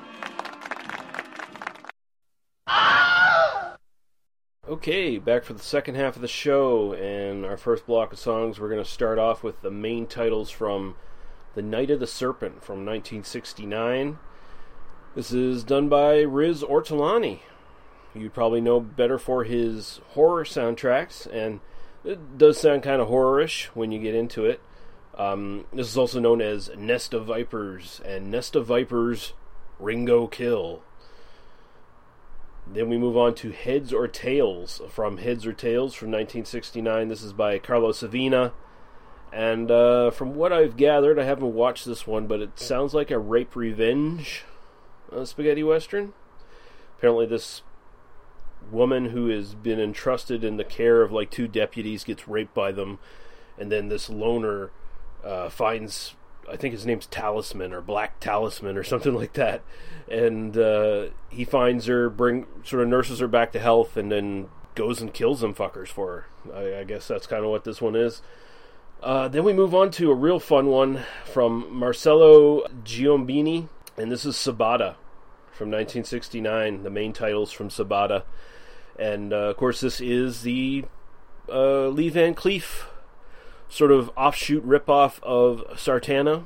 Okay, 4.68 5.20
back 5.20 5.46
for 5.46 5.54
the 5.54 5.64
second 5.64 5.96
half 5.96 6.18
of 6.18 6.22
the 6.22 6.28
show, 6.28 6.92
and 6.94 7.46
our 7.46 7.56
first 7.56 7.86
block 7.86 8.12
of 8.12 8.20
songs. 8.20 8.60
We're 8.60 8.70
going 8.70 8.84
to 8.84 8.90
start 8.90 9.20
off 9.20 9.42
with 9.42 9.62
the 9.62 9.72
main 9.72 10.06
titles 10.06 10.50
from 10.50 10.96
The 11.54 11.62
Night 11.62 11.90
of 11.92 12.02
the 12.02 12.08
Serpent 12.08 12.62
from 12.62 12.86
1969. 12.86 14.18
This 15.16 15.32
is 15.32 15.64
done 15.64 15.88
by 15.88 16.20
Riz 16.20 16.62
Ortolani. 16.62 17.40
You 18.16 18.30
probably 18.30 18.62
know 18.62 18.80
better 18.80 19.18
for 19.18 19.44
his 19.44 20.00
horror 20.10 20.46
soundtracks, 20.46 21.28
and 21.32 21.60
it 22.06 22.38
does 22.38 22.58
sound 22.60 22.84
kind 22.84 23.02
of 23.02 23.10
horrorish 23.10 23.66
when 23.74 23.92
you 23.92 24.00
get 24.00 24.16
into 24.16 24.46
it. 24.46 24.62
Um, 25.18 25.66
this 25.74 25.88
is 25.88 25.98
also 25.98 26.20
known 26.20 26.42
as 26.42 26.70
Nest 26.78 27.14
of 27.14 27.26
Vipers 27.26 28.02
and 28.06 28.32
Nest 28.32 28.56
of 28.56 28.68
Vipers 28.68 29.34
Ringo 29.80 30.28
Kill. 30.28 30.82
Then 32.68 32.90
we 32.90 32.98
move 32.98 33.18
on 33.18 33.36
to 33.36 33.52
Heads 33.52 33.94
or 33.94 34.08
Tails 34.08 34.82
from 34.90 35.18
Heads 35.18 35.46
or 35.46 35.54
Tails 35.54 35.94
from 35.94 36.08
1969. 36.08 37.10
This 37.10 37.22
is 37.22 37.34
by 37.34 37.60
Carlos 37.60 38.00
Savina. 38.00 38.54
And 39.32 39.70
uh, 39.70 40.12
from 40.12 40.36
what 40.36 40.54
I've 40.54 40.78
gathered, 40.78 41.20
I 41.20 41.26
haven't 41.26 41.54
watched 41.54 41.86
this 41.86 42.08
one, 42.08 42.28
but 42.28 42.40
it 42.40 42.58
sounds 42.58 42.94
like 42.94 43.12
a 43.12 43.20
rape 43.20 43.56
revenge 43.56 44.46
uh, 45.12 45.26
spaghetti 45.26 45.64
western. 45.64 46.14
Apparently, 46.98 47.26
this 47.26 47.62
woman 48.72 49.10
who 49.10 49.28
has 49.28 49.56
been 49.56 49.80
entrusted 49.80 50.44
in 50.44 50.58
the 50.58 50.64
care 50.64 51.02
of 51.02 51.12
like 51.12 51.30
two 51.30 51.48
deputies 51.48 52.04
gets 52.04 52.28
raped 52.28 52.54
by 52.54 52.72
them, 52.72 53.00
and 53.58 53.72
then 53.72 53.90
this 53.90 54.10
loner 54.10 54.72
uh, 55.24 55.50
finds 55.50 56.16
I 56.50 56.58
think 56.58 56.74
his 56.74 56.86
name's 56.86 57.08
Talisman 57.08 57.74
or 57.74 57.82
Black 57.82 58.20
Talisman 58.20 58.78
or 58.78 58.84
something 58.84 59.14
like 59.16 59.34
that, 59.34 59.62
and 60.10 60.58
uh, 60.58 61.08
he 61.30 61.44
finds 61.44 61.86
her, 61.88 62.10
bring 62.10 62.46
sort 62.64 62.84
of 62.84 62.90
nurses 62.90 63.20
her 63.20 63.28
back 63.28 63.52
to 63.54 63.60
health, 63.60 63.98
and 63.98 64.12
then 64.12 64.50
goes 64.76 65.02
and 65.02 65.14
kills 65.14 65.42
them 65.42 65.54
fuckers 65.54 65.88
for 65.88 66.28
her. 66.52 66.54
I, 66.54 66.80
I 66.82 66.84
guess 66.84 67.08
that's 67.08 67.28
kind 67.28 67.44
of 67.44 67.50
what 67.50 67.64
this 67.64 67.82
one 67.82 67.96
is. 67.96 68.22
Uh, 69.02 69.28
then 69.28 69.44
we 69.44 69.54
move 69.54 69.76
on 69.76 69.92
to 69.92 70.12
a 70.12 70.16
real 70.16 70.40
fun 70.40 70.68
one 70.68 71.04
from 71.26 71.68
Marcello 71.74 72.66
Giombini, 72.84 73.70
and 73.98 74.12
this 74.12 74.26
is 74.26 74.36
Sabata 74.36 74.96
from 75.52 75.70
1969. 75.70 76.84
The 76.84 76.90
main 76.90 77.14
titles 77.14 77.52
from 77.52 77.70
Sabata, 77.70 78.24
and 78.98 79.34
uh, 79.34 79.50
of 79.50 79.58
course 79.58 79.82
this 79.82 80.00
is 80.02 80.42
the 80.42 80.86
uh, 81.50 81.88
Lee 81.88 82.10
Van 82.10 82.34
Cleef 82.34 82.86
sort 83.70 83.92
of 83.92 84.10
offshoot 84.16 84.66
ripoff 84.66 85.22
of 85.24 85.64
Sartana. 85.76 86.46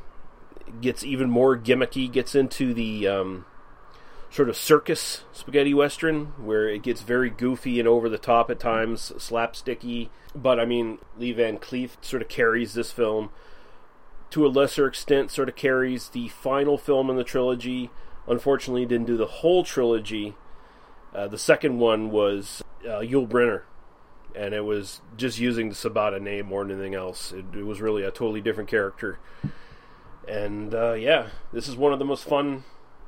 Gets 0.82 1.04
even 1.04 1.30
more 1.30 1.58
gimmicky. 1.58 2.12
Gets 2.12 2.36
into 2.36 2.74
the 2.74 3.08
um, 3.08 3.46
sort 4.30 4.50
of 4.50 4.56
circus 4.56 5.24
spaghetti 5.32 5.74
western 5.74 6.28
where 6.38 6.70
it 6.70 6.84
gets 6.84 7.02
very 7.02 7.30
goofy 7.30 7.80
and 7.80 7.88
over 7.88 8.08
the 8.08 8.18
top 8.18 8.50
at 8.50 8.60
times, 8.60 9.12
slapsticky. 9.18 10.10
But 10.36 10.60
I 10.60 10.66
mean, 10.66 11.00
Lee 11.18 11.32
Van 11.32 11.58
Cleef 11.58 11.92
sort 12.02 12.22
of 12.22 12.28
carries 12.28 12.74
this 12.74 12.92
film 12.92 13.32
to 14.30 14.46
a 14.46 14.50
lesser 14.50 14.86
extent. 14.86 15.32
Sort 15.32 15.50
of 15.50 15.56
carries 15.56 16.10
the 16.10 16.28
final 16.28 16.78
film 16.78 17.10
in 17.10 17.16
the 17.16 17.24
trilogy. 17.24 17.90
Unfortunately, 18.28 18.86
didn't 18.86 19.08
do 19.08 19.18
the 19.18 19.26
whole 19.26 19.64
trilogy. 19.64 20.36
Uh, 21.14 21.28
the 21.28 21.38
second 21.38 21.80
one 21.80 22.12
was 22.12 22.64
uh, 22.86 23.00
Yul 23.00 23.28
Brynner 23.28 23.64
and 24.36 24.54
it 24.54 24.64
was 24.64 25.02
just 25.18 25.40
using 25.40 25.70
the 25.70 25.76
Sabata 25.76 26.22
name 26.22 26.48
more 26.48 26.64
than 26.64 26.74
anything 26.74 26.96
else. 26.96 27.32
It, 27.32 27.46
it 27.54 27.66
was 27.66 27.82
really 27.82 28.04
a 28.04 28.12
totally 28.12 28.42
different 28.42 28.70
character. 28.70 29.20
And 30.28 30.74
uh, 30.74 30.94
yeah, 30.94 31.30
this 31.52 31.68
is 31.68 31.76
one 31.76 31.94
of 31.94 32.00
the 32.00 32.06
most 32.06 32.26
fun 32.26 32.64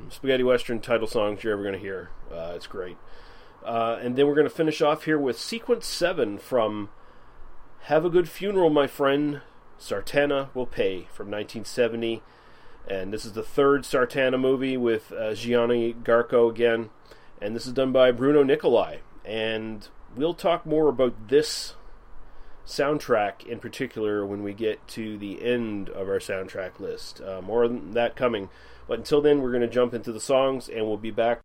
spaghetti 0.09 0.43
western 0.43 0.79
title 0.79 1.07
songs 1.07 1.43
you're 1.43 1.53
ever 1.53 1.61
going 1.61 1.75
to 1.75 1.79
hear. 1.79 2.09
Uh, 2.31 2.53
it's 2.55 2.67
great. 2.67 2.97
Uh, 3.63 3.99
and 4.01 4.15
then 4.15 4.25
we're 4.25 4.35
going 4.35 4.47
to 4.47 4.53
finish 4.53 4.81
off 4.81 5.03
here 5.03 5.19
with 5.19 5.39
Sequence 5.39 5.85
7 5.85 6.39
from 6.39 6.89
Have 7.81 8.03
a 8.03 8.09
Good 8.09 8.27
Funeral, 8.27 8.69
My 8.69 8.87
Friend. 8.87 9.41
Sartana 9.79 10.53
Will 10.53 10.67
Pay 10.67 11.07
from 11.11 11.29
1970. 11.31 12.21
And 12.87 13.13
this 13.13 13.25
is 13.25 13.33
the 13.33 13.43
third 13.43 13.83
Sartana 13.83 14.39
movie 14.39 14.77
with 14.77 15.11
uh, 15.11 15.33
Gianni 15.33 15.93
Garko 15.93 16.49
again. 16.49 16.89
And 17.41 17.55
this 17.55 17.65
is 17.65 17.73
done 17.73 17.91
by 17.91 18.11
Bruno 18.11 18.43
Nicolai. 18.43 18.97
And 19.25 19.87
we'll 20.15 20.35
talk 20.35 20.65
more 20.65 20.89
about 20.89 21.29
this 21.29 21.73
soundtrack 22.65 23.45
in 23.45 23.59
particular 23.59 24.25
when 24.25 24.43
we 24.43 24.53
get 24.53 24.87
to 24.89 25.17
the 25.17 25.43
end 25.43 25.89
of 25.89 26.07
our 26.07 26.19
soundtrack 26.19 26.79
list. 26.79 27.19
Uh, 27.19 27.41
more 27.41 27.67
than 27.67 27.91
that 27.91 28.15
coming. 28.15 28.49
But 28.87 28.99
until 28.99 29.21
then, 29.21 29.41
we're 29.41 29.51
going 29.51 29.61
to 29.61 29.67
jump 29.67 29.93
into 29.93 30.11
the 30.11 30.19
songs 30.19 30.69
and 30.69 30.85
we'll 30.85 30.97
be 30.97 31.11
back. 31.11 31.41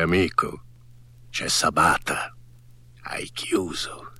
Amico, 0.00 0.62
c'è 1.30 1.48
Sabata. 1.48 2.34
Hai 3.02 3.30
chiuso. 3.32 4.12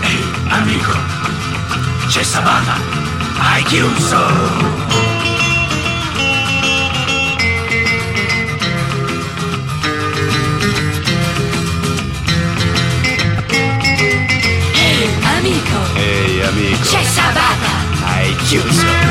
Ehi 0.00 0.24
amico, 0.48 0.92
c'è 2.08 2.22
Sabata. 2.22 2.74
Hai 3.38 3.62
chiuso. 3.64 4.75
Amico, 15.46 15.94
Ehi 15.94 16.42
amico, 16.42 16.82
c'è 16.82 17.02
Sabata! 17.04 18.04
hai 18.04 18.34
chiuso. 18.36 19.05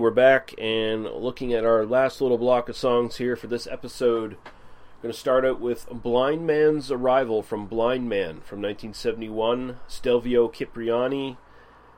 We're 0.00 0.10
back 0.10 0.54
and 0.56 1.04
looking 1.04 1.52
at 1.52 1.64
our 1.64 1.84
last 1.84 2.22
little 2.22 2.38
block 2.38 2.70
of 2.70 2.76
songs 2.76 3.16
here 3.16 3.36
for 3.36 3.48
this 3.48 3.66
episode. 3.66 4.32
I'm 4.32 5.02
going 5.02 5.12
to 5.12 5.18
start 5.18 5.44
out 5.44 5.60
with 5.60 5.88
Blind 5.90 6.46
Man's 6.46 6.90
Arrival 6.90 7.42
from 7.42 7.66
Blind 7.66 8.08
Man 8.08 8.40
from 8.40 8.62
1971, 8.62 9.76
Stelvio 9.88 10.48
Cipriani, 10.48 11.36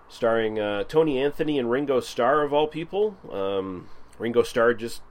starring 0.09 0.59
uh, 0.59 0.82
Tony 0.84 1.20
Anthony 1.20 1.61
and 1.61 1.70
Ringo 1.70 2.00
Starr, 2.00 2.42
of 2.42 2.53
all 2.53 2.66
people. 2.66 3.16
Um, 3.30 3.88
Ringo 4.18 4.42
Starr 4.42 4.74
just 4.74 5.03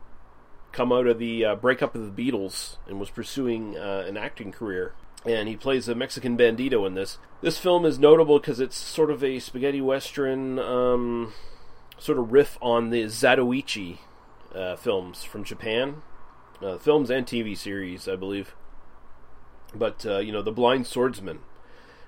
come 0.74 0.92
out 0.92 1.08
of 1.08 1.18
the 1.18 1.46
uh, 1.46 1.56
breakup 1.56 1.96
of 1.96 2.14
the 2.14 2.32
Beatles 2.32 2.76
and 2.88 3.00
was 3.00 3.10
pursuing 3.10 3.78
uh, 3.78 4.04
an 4.06 4.18
acting 4.18 4.52
career. 4.52 4.94
And 5.26 5.48
he 5.48 5.56
plays 5.56 5.88
a 5.88 5.96
Mexican 5.96 6.38
bandito 6.38 6.86
in 6.86 6.96
this. 6.96 7.20
This 7.42 7.58
film 7.58 7.86
is 7.86 7.98
notable 8.00 8.40
because 8.40 8.60
it's 8.60 8.76
sort 8.76 9.12
of 9.12 9.24
a 9.24 9.40
spaghetti 9.40 9.80
western 9.80 10.60
um, 10.60 11.34
sort 12.02 12.18
of 12.18 12.32
riff 12.34 12.58
on 12.64 12.90
the 12.90 13.04
Zatoichi 13.04 14.00
uh, 14.56 14.76
films 14.76 15.24
from 15.24 15.44
Japan, 15.44 16.02
uh, 16.60 16.80
films 16.80 17.12
and 17.12 17.28
TV 17.28 17.56
series, 17.56 18.08
I 18.08 18.16
believe. 18.16 18.56
But 19.76 20.04
uh, 20.04 20.18
you 20.18 20.32
know, 20.32 20.42
the 20.42 20.52
blind 20.52 20.88
swordsman, 20.88 21.42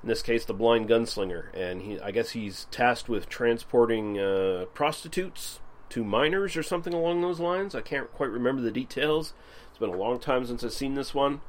in 0.01 0.09
this 0.09 0.23
case, 0.23 0.45
the 0.45 0.53
blind 0.53 0.89
gunslinger, 0.89 1.53
and 1.53 1.83
he, 1.83 1.99
I 1.99 2.09
guess 2.09 2.31
he's 2.31 2.65
tasked 2.71 3.07
with 3.07 3.29
transporting 3.29 4.19
uh, 4.19 4.65
prostitutes 4.73 5.59
to 5.89 6.03
miners 6.03 6.57
or 6.57 6.63
something 6.63 6.93
along 6.93 7.21
those 7.21 7.39
lines. 7.39 7.75
I 7.75 7.81
can't 7.81 8.11
quite 8.11 8.31
remember 8.31 8.63
the 8.63 8.71
details. 8.71 9.35
It's 9.69 9.77
been 9.77 9.93
a 9.93 9.95
long 9.95 10.19
time 10.19 10.43
since 10.43 10.63
I've 10.63 10.73
seen 10.73 10.95
this 10.95 11.13
one, 11.13 11.41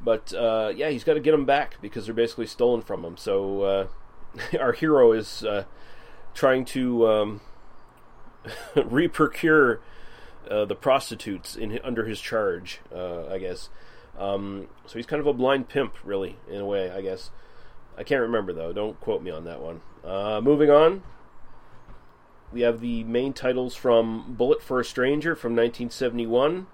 but 0.00 0.32
uh, 0.32 0.72
yeah, 0.74 0.88
he's 0.88 1.04
got 1.04 1.14
to 1.14 1.20
get 1.20 1.32
them 1.32 1.44
back 1.44 1.76
because 1.82 2.06
they're 2.06 2.14
basically 2.14 2.46
stolen 2.46 2.80
from 2.80 3.04
him. 3.04 3.18
So 3.18 3.62
uh, 3.62 3.86
our 4.58 4.72
hero 4.72 5.12
is 5.12 5.44
trying 6.32 6.64
to. 6.64 7.06
Um, 7.06 7.40
reprocure 8.74 9.78
uh, 10.50 10.64
the 10.64 10.74
prostitutes 10.74 11.56
in 11.56 11.78
under 11.82 12.04
his 12.04 12.20
charge. 12.20 12.80
Uh, 12.94 13.26
I 13.26 13.38
guess. 13.38 13.68
Um, 14.18 14.68
so 14.86 14.94
he's 14.98 15.06
kind 15.06 15.20
of 15.20 15.26
a 15.26 15.32
blind 15.32 15.68
pimp, 15.68 15.94
really, 16.04 16.36
in 16.48 16.60
a 16.60 16.64
way. 16.64 16.90
I 16.90 17.00
guess. 17.00 17.30
I 17.96 18.02
can't 18.02 18.22
remember 18.22 18.52
though. 18.52 18.72
Don't 18.72 19.00
quote 19.00 19.22
me 19.22 19.30
on 19.30 19.44
that 19.44 19.60
one. 19.60 19.80
Uh, 20.04 20.40
moving 20.42 20.70
on. 20.70 21.02
We 22.52 22.60
have 22.60 22.80
the 22.80 23.02
main 23.04 23.32
titles 23.32 23.74
from 23.74 24.34
Bullet 24.36 24.62
for 24.62 24.78
a 24.78 24.84
Stranger 24.84 25.34
from 25.34 25.52
1971. 25.52 26.68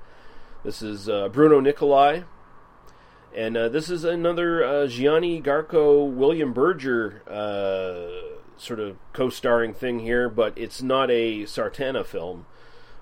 This 0.62 0.82
is 0.82 1.08
uh, 1.08 1.28
Bruno 1.28 1.60
Nicolai. 1.60 2.22
And 3.34 3.56
uh, 3.56 3.68
this 3.68 3.88
is 3.88 4.04
another 4.04 4.64
uh, 4.64 4.86
Gianni 4.88 5.40
Garko 5.40 6.10
William 6.10 6.52
Berger 6.52 7.22
sort 8.60 8.80
of 8.80 8.96
co-starring 9.12 9.74
thing 9.74 10.00
here, 10.00 10.28
but 10.28 10.56
it's 10.56 10.82
not 10.82 11.10
a 11.10 11.42
Sartana 11.42 12.04
film. 12.04 12.46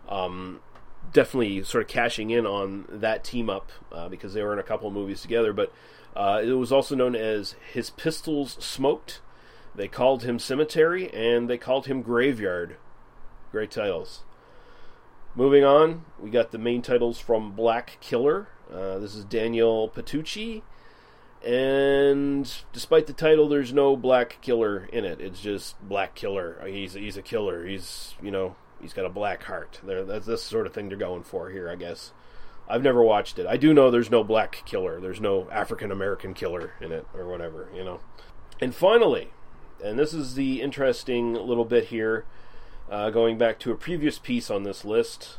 Um, 0.08 0.60
definitely 1.12 1.62
sort 1.62 1.82
of 1.82 1.88
cashing 1.88 2.30
in 2.30 2.46
on 2.46 2.86
that 2.88 3.24
team 3.24 3.50
up 3.50 3.70
uh, 3.92 4.08
because 4.08 4.34
they 4.34 4.42
were 4.42 4.52
in 4.52 4.58
a 4.58 4.64
couple 4.64 4.88
of 4.88 4.94
movies 4.94 5.22
together. 5.22 5.52
But 5.52 5.72
uh, 6.14 6.40
it 6.44 6.52
was 6.52 6.72
also 6.72 6.94
known 6.94 7.14
as 7.14 7.56
His 7.72 7.90
Pistols 7.90 8.56
Smoked. 8.60 9.20
They 9.74 9.88
called 9.88 10.24
him 10.24 10.38
Cemetery 10.38 11.12
and 11.12 11.48
they 11.48 11.58
called 11.58 11.86
him 11.86 12.02
Graveyard. 12.02 12.76
Great 13.52 13.70
titles. 13.70 14.24
Moving 15.34 15.62
on, 15.62 16.04
we 16.18 16.30
got 16.30 16.50
the 16.50 16.58
main 16.58 16.82
titles 16.82 17.20
from 17.20 17.52
Black 17.52 17.98
Killer. 18.00 18.48
Uh, 18.72 18.98
this 18.98 19.14
is 19.14 19.24
Daniel 19.24 19.88
Patucchi 19.88 20.62
and 21.44 22.52
despite 22.72 23.06
the 23.06 23.12
title, 23.12 23.48
there's 23.48 23.72
no 23.72 23.96
black 23.96 24.38
killer 24.40 24.88
in 24.92 25.04
it. 25.04 25.20
It's 25.20 25.40
just 25.40 25.80
black 25.86 26.14
killer. 26.14 26.64
He's 26.66 26.94
he's 26.94 27.16
a 27.16 27.22
killer. 27.22 27.66
He's 27.66 28.14
you 28.22 28.30
know 28.30 28.56
he's 28.80 28.92
got 28.92 29.06
a 29.06 29.10
black 29.10 29.44
heart. 29.44 29.80
That's 29.84 30.26
this 30.26 30.42
sort 30.42 30.66
of 30.66 30.72
thing 30.72 30.88
they're 30.88 30.98
going 30.98 31.22
for 31.22 31.50
here, 31.50 31.70
I 31.70 31.76
guess. 31.76 32.12
I've 32.68 32.82
never 32.82 33.02
watched 33.02 33.38
it. 33.38 33.46
I 33.46 33.56
do 33.56 33.72
know 33.72 33.90
there's 33.90 34.10
no 34.10 34.22
black 34.22 34.62
killer. 34.66 35.00
There's 35.00 35.20
no 35.20 35.48
African 35.50 35.90
American 35.90 36.34
killer 36.34 36.72
in 36.80 36.92
it 36.92 37.06
or 37.14 37.26
whatever, 37.26 37.68
you 37.74 37.84
know. 37.84 38.00
And 38.60 38.74
finally, 38.74 39.30
and 39.82 39.98
this 39.98 40.12
is 40.12 40.34
the 40.34 40.60
interesting 40.60 41.34
little 41.34 41.64
bit 41.64 41.84
here, 41.86 42.24
uh, 42.90 43.10
going 43.10 43.38
back 43.38 43.58
to 43.60 43.72
a 43.72 43.76
previous 43.76 44.18
piece 44.18 44.50
on 44.50 44.64
this 44.64 44.84
list. 44.84 45.38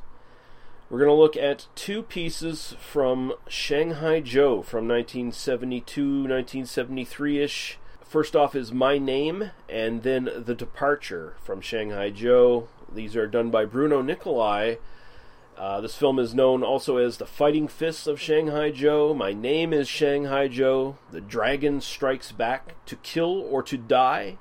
We're 0.90 0.98
going 0.98 1.10
to 1.10 1.14
look 1.14 1.38
at 1.38 1.68
two 1.76 2.02
pieces 2.02 2.76
from 2.80 3.34
Shanghai 3.48 4.22
Joe 4.22 4.64
from 4.64 4.88
1972, 4.88 6.02
1973 6.02 7.44
ish. 7.44 7.78
First 8.04 8.36
off 8.36 8.56
is 8.56 8.72
My 8.72 8.98
Name, 8.98 9.52
and 9.70 10.02
then 10.02 10.32
The 10.36 10.56
Departure 10.56 11.36
from 11.44 11.62
Shanghai 11.62 12.10
Joe. 12.10 12.70
These 12.92 13.16
are 13.16 13.28
done 13.28 13.52
by 13.52 13.66
Bruno 13.66 14.02
Nicolai. 14.02 14.78
Uh, 15.56 15.80
this 15.80 15.96
film 15.96 16.18
is 16.18 16.34
known 16.34 16.64
also 16.64 16.98
as 16.98 17.18
The 17.18 17.28
Fighting 17.28 17.68
Fists 17.68 18.08
of 18.08 18.20
Shanghai 18.20 18.72
Joe. 18.72 19.14
My 19.14 19.32
Name 19.32 19.74
is 19.74 19.88
Shanghai 19.88 20.48
Joe. 20.48 20.98
The 21.12 21.22
Dragon 21.22 21.82
Strikes 21.82 22.32
Back 22.32 22.84
to 22.88 22.96
Kill 22.96 23.44
or 23.52 23.62
to 23.62 23.78
Die 23.78 24.40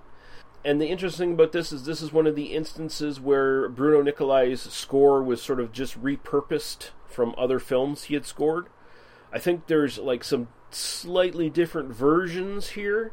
and 0.68 0.82
the 0.82 0.88
interesting 0.88 1.32
about 1.32 1.52
this 1.52 1.72
is 1.72 1.86
this 1.86 2.02
is 2.02 2.12
one 2.12 2.26
of 2.26 2.36
the 2.36 2.54
instances 2.54 3.18
where 3.18 3.70
Bruno 3.70 4.02
Nicolai's 4.02 4.60
score 4.60 5.22
was 5.22 5.40
sort 5.40 5.60
of 5.60 5.72
just 5.72 5.98
repurposed 5.98 6.90
from 7.06 7.34
other 7.38 7.58
films 7.58 8.04
he 8.04 8.14
had 8.14 8.26
scored. 8.26 8.66
I 9.32 9.38
think 9.38 9.66
there's 9.66 9.96
like 9.96 10.22
some 10.22 10.48
slightly 10.70 11.48
different 11.48 11.94
versions 11.94 12.70
here 12.70 13.12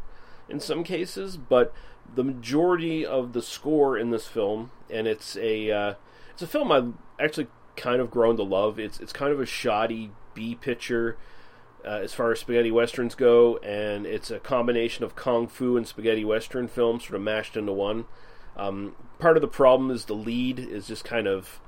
in 0.50 0.60
some 0.60 0.84
cases, 0.84 1.38
but 1.38 1.74
the 2.14 2.26
majority 2.26 3.06
of 3.06 3.32
the 3.32 3.42
score 3.42 3.98
in 3.98 4.10
this 4.10 4.28
film, 4.28 4.72
and 4.90 5.08
it's 5.08 5.38
a 5.38 5.72
uh, 5.72 5.94
it's 6.32 6.42
a 6.42 6.48
film 6.48 6.74
I've 6.74 6.92
actually 7.22 7.48
kind 7.78 8.02
of 8.02 8.12
grown 8.12 8.36
to 8.36 8.44
love. 8.44 8.78
It's 8.78 9.00
it's 9.00 9.14
kind 9.14 9.32
of 9.32 9.40
a 9.40 9.46
shoddy 9.46 10.12
B 10.34 10.56
picture 10.56 11.16
uh, 11.86 12.00
as 12.02 12.14
far 12.14 12.32
as 12.32 12.40
spaghetti 12.40 12.72
westerns 12.72 13.16
go, 13.16 13.58
and 13.58 14.06
it's 14.06 14.32
a 14.32 14.40
combination 14.40 15.04
of 15.04 15.16
kung 15.16 15.48
fu 15.48 15.78
and 15.78 15.88
spaghetti 15.88 16.26
western 16.26 16.68
films 16.68 17.04
sort 17.04 17.16
of 17.16 17.22
mashed 17.22 17.56
into 17.56 17.72
one. 17.72 18.06
Um, 18.56 18.96
part 19.20 19.38
of 19.38 19.42
the 19.42 19.48
problem 19.48 19.92
is 19.92 20.06
the 20.06 20.14
lead 20.14 20.60
is 20.60 20.88
just 20.88 21.04
kind 21.04 21.28
of 21.28 21.60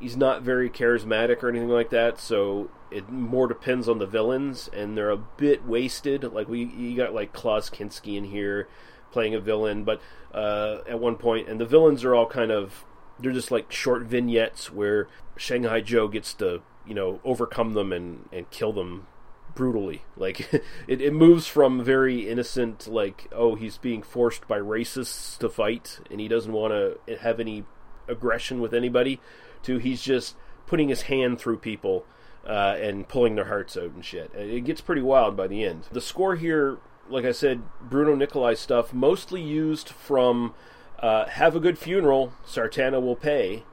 he's 0.00 0.16
not 0.16 0.42
very 0.42 0.68
charismatic 0.68 1.42
or 1.42 1.48
anything 1.48 1.68
like 1.68 1.90
that, 1.90 2.18
so 2.18 2.70
it 2.90 3.08
more 3.08 3.46
depends 3.46 3.88
on 3.88 3.98
the 3.98 4.06
villains, 4.06 4.68
and 4.72 4.96
they're 4.96 5.10
a 5.10 5.16
bit 5.16 5.64
wasted. 5.64 6.24
Like 6.24 6.48
we, 6.48 6.64
you 6.64 6.96
got 6.96 7.14
like 7.14 7.32
Klaus 7.32 7.70
Kinski 7.70 8.16
in 8.16 8.24
here 8.24 8.68
playing 9.12 9.34
a 9.34 9.40
villain, 9.40 9.84
but 9.84 10.00
uh, 10.34 10.78
at 10.88 10.98
one 10.98 11.16
point, 11.16 11.48
and 11.48 11.60
the 11.60 11.66
villains 11.66 12.04
are 12.04 12.14
all 12.14 12.26
kind 12.26 12.50
of 12.50 12.84
they're 13.20 13.32
just 13.32 13.52
like 13.52 13.70
short 13.70 14.02
vignettes 14.02 14.72
where 14.72 15.06
Shanghai 15.36 15.80
Joe 15.80 16.08
gets 16.08 16.34
to 16.34 16.62
you 16.84 16.94
know 16.94 17.20
overcome 17.24 17.74
them 17.74 17.92
and 17.92 18.28
and 18.32 18.50
kill 18.50 18.72
them 18.72 19.06
brutally. 19.54 20.02
Like 20.16 20.52
it, 20.86 21.00
it 21.00 21.12
moves 21.12 21.46
from 21.46 21.84
very 21.84 22.28
innocent, 22.28 22.86
like 22.86 23.28
oh 23.32 23.54
he's 23.54 23.78
being 23.78 24.02
forced 24.02 24.46
by 24.48 24.58
racists 24.58 25.38
to 25.38 25.48
fight 25.48 26.00
and 26.10 26.20
he 26.20 26.28
doesn't 26.28 26.52
want 26.52 26.72
to 26.72 27.16
have 27.18 27.40
any 27.40 27.64
aggression 28.08 28.60
with 28.60 28.74
anybody, 28.74 29.20
to 29.62 29.78
he's 29.78 30.02
just 30.02 30.36
putting 30.66 30.88
his 30.88 31.02
hand 31.02 31.38
through 31.40 31.58
people 31.58 32.04
uh, 32.46 32.76
and 32.78 33.08
pulling 33.08 33.34
their 33.34 33.46
hearts 33.46 33.76
out 33.76 33.90
and 33.90 34.04
shit. 34.04 34.32
It 34.34 34.64
gets 34.64 34.80
pretty 34.80 35.02
wild 35.02 35.36
by 35.36 35.46
the 35.46 35.64
end. 35.64 35.86
The 35.92 36.00
score 36.00 36.36
here, 36.36 36.78
like 37.08 37.24
I 37.24 37.32
said, 37.32 37.62
Bruno 37.80 38.14
Nicolai 38.14 38.54
stuff, 38.54 38.92
mostly 38.92 39.40
used 39.40 39.88
from 39.88 40.54
uh, 40.98 41.26
"Have 41.26 41.56
a 41.56 41.60
Good 41.60 41.78
Funeral," 41.78 42.32
Sartana 42.46 43.00
will 43.00 43.16
pay, 43.16 43.64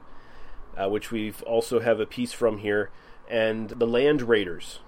uh, 0.76 0.88
which 0.88 1.10
we've 1.10 1.42
also 1.42 1.80
have 1.80 2.00
a 2.00 2.06
piece 2.06 2.32
from 2.32 2.58
here, 2.58 2.90
and 3.28 3.70
the 3.70 3.86
Land 3.86 4.22
Raiders 4.22 4.80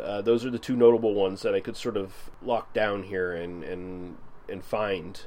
uh, 0.00 0.22
those 0.22 0.44
are 0.44 0.50
the 0.50 0.58
two 0.58 0.76
notable 0.76 1.14
ones 1.14 1.42
that 1.42 1.54
I 1.54 1.60
could 1.60 1.76
sort 1.76 1.96
of 1.96 2.30
lock 2.42 2.72
down 2.72 3.04
here 3.04 3.32
and 3.32 3.64
and 3.64 4.16
and 4.48 4.64
find 4.64 5.20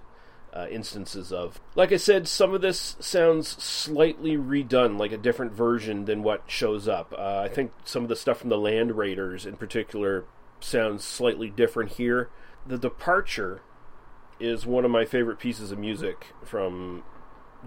uh, 0.54 0.68
instances 0.70 1.32
of. 1.32 1.60
Like 1.76 1.92
I 1.92 1.98
said, 1.98 2.28
some 2.28 2.54
of 2.54 2.62
this 2.62 2.96
sounds 3.00 3.48
slightly 3.62 4.38
redone, 4.38 4.98
like 4.98 5.12
a 5.12 5.18
different 5.18 5.52
version 5.52 6.06
than 6.06 6.24
what 6.24 6.44
shows 6.48 6.88
up. 6.88 7.14
Uh, 7.18 7.40
I 7.40 7.48
think 7.48 7.72
some 7.84 8.04
of 8.04 8.10
the 8.10 8.16
stuff 8.16 8.40
from 8.40 8.50
the 8.50 8.58
Land 8.58 8.98
Raiders, 8.98 9.46
in 9.46 9.58
particular, 9.58 10.26
sounds 10.60 11.04
slightly 11.04 11.50
different 11.50 11.94
here. 11.94 12.30
The 12.66 12.78
Departure 12.78 13.62
is 14.40 14.66
one 14.66 14.86
of 14.86 14.92
my 14.92 15.06
favorite 15.06 15.40
pieces 15.40 15.72
of 15.72 15.80
music 15.80 16.28
from 16.44 17.04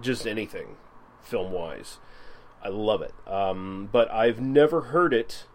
just 0.01 0.25
anything 0.25 0.75
film 1.21 1.51
wise. 1.51 1.99
I 2.63 2.69
love 2.69 3.01
it. 3.01 3.13
Um, 3.27 3.89
but 3.91 4.09
I've 4.11 4.39
never 4.39 4.81
heard 4.81 5.13
it 5.13 5.45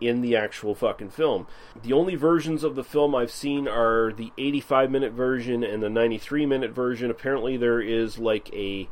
in 0.00 0.20
the 0.20 0.36
actual 0.36 0.74
fucking 0.74 1.10
film. 1.10 1.46
The 1.80 1.92
only 1.92 2.14
versions 2.14 2.64
of 2.64 2.74
the 2.74 2.84
film 2.84 3.14
I've 3.14 3.30
seen 3.30 3.66
are 3.68 4.12
the 4.12 4.32
85 4.38 4.90
minute 4.90 5.12
version 5.12 5.64
and 5.64 5.82
the 5.82 5.88
93 5.88 6.46
minute 6.46 6.72
version. 6.72 7.10
Apparently, 7.10 7.56
there 7.56 7.80
is 7.80 8.18
like 8.18 8.52
a 8.52 8.88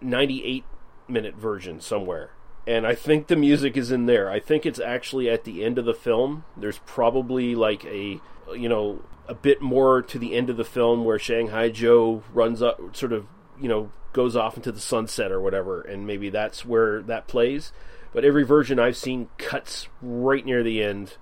98 0.00 0.64
minute 1.08 1.36
version 1.36 1.80
somewhere. 1.80 2.30
And 2.66 2.86
I 2.86 2.94
think 2.94 3.28
the 3.28 3.36
music 3.36 3.76
is 3.76 3.90
in 3.90 4.06
there. 4.06 4.30
I 4.30 4.40
think 4.40 4.66
it's 4.66 4.78
actually 4.78 5.30
at 5.30 5.44
the 5.44 5.64
end 5.64 5.78
of 5.78 5.86
the 5.86 5.94
film. 5.94 6.44
There's 6.54 6.80
probably 6.84 7.54
like 7.54 7.84
a, 7.86 8.20
you 8.54 8.68
know, 8.68 9.02
a 9.26 9.34
bit 9.34 9.60
more 9.60 10.02
to 10.02 10.18
the 10.18 10.34
end 10.34 10.50
of 10.50 10.56
the 10.56 10.64
film 10.64 11.04
where 11.04 11.18
Shanghai 11.18 11.68
Joe 11.68 12.22
runs 12.32 12.62
up, 12.62 12.96
sort 12.96 13.12
of 13.12 13.26
you 13.60 13.68
know 13.68 13.90
goes 14.12 14.34
off 14.34 14.56
into 14.56 14.72
the 14.72 14.80
sunset 14.80 15.30
or 15.30 15.40
whatever, 15.40 15.80
and 15.80 16.06
maybe 16.06 16.30
that's 16.30 16.64
where 16.64 17.02
that 17.02 17.28
plays. 17.28 17.72
But 18.12 18.24
every 18.24 18.44
version 18.44 18.78
I've 18.78 18.96
seen 18.96 19.28
cuts 19.38 19.88
right 20.00 20.44
near 20.44 20.62
the 20.62 20.82
end, 20.82 21.16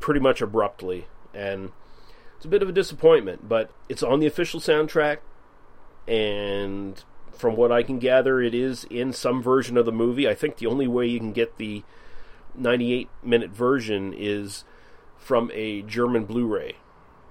pretty 0.00 0.20
much 0.20 0.42
abruptly, 0.42 1.06
and 1.34 1.72
it's 2.36 2.44
a 2.44 2.48
bit 2.48 2.62
of 2.62 2.68
a 2.68 2.72
disappointment. 2.72 3.48
But 3.48 3.70
it's 3.88 4.02
on 4.02 4.20
the 4.20 4.26
official 4.26 4.60
soundtrack, 4.60 5.18
and 6.06 7.02
from 7.32 7.56
what 7.56 7.72
I 7.72 7.82
can 7.82 7.98
gather, 7.98 8.40
it 8.40 8.54
is 8.54 8.84
in 8.84 9.12
some 9.12 9.42
version 9.42 9.76
of 9.76 9.86
the 9.86 9.92
movie. 9.92 10.28
I 10.28 10.34
think 10.34 10.56
the 10.56 10.66
only 10.66 10.86
way 10.86 11.06
you 11.06 11.18
can 11.18 11.32
get 11.32 11.56
the 11.56 11.84
98 12.54 13.08
minute 13.22 13.50
version 13.50 14.12
is 14.16 14.64
from 15.16 15.50
a 15.54 15.82
German 15.82 16.24
Blu 16.24 16.46
ray. 16.46 16.76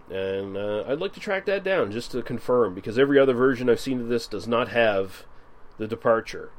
And 0.10 0.56
uh, 0.56 0.86
I'd 0.88 1.00
like 1.00 1.14
to 1.14 1.20
track 1.20 1.45
that 1.45 1.64
down 1.64 1.91
just 1.91 2.12
to 2.12 2.22
confirm 2.22 2.74
because 2.74 2.98
every 2.98 3.20
other 3.20 3.34
version 3.34 3.70
I've 3.70 3.80
seen 3.80 4.00
of 4.00 4.08
this 4.08 4.28
does 4.28 4.48
not 4.48 4.70
have 4.70 5.26
the 5.78 5.88
departure. 5.88 6.52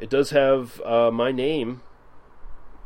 It 0.00 0.10
does 0.10 0.30
have 0.30 0.80
uh, 0.80 1.10
my 1.10 1.30
name, 1.30 1.82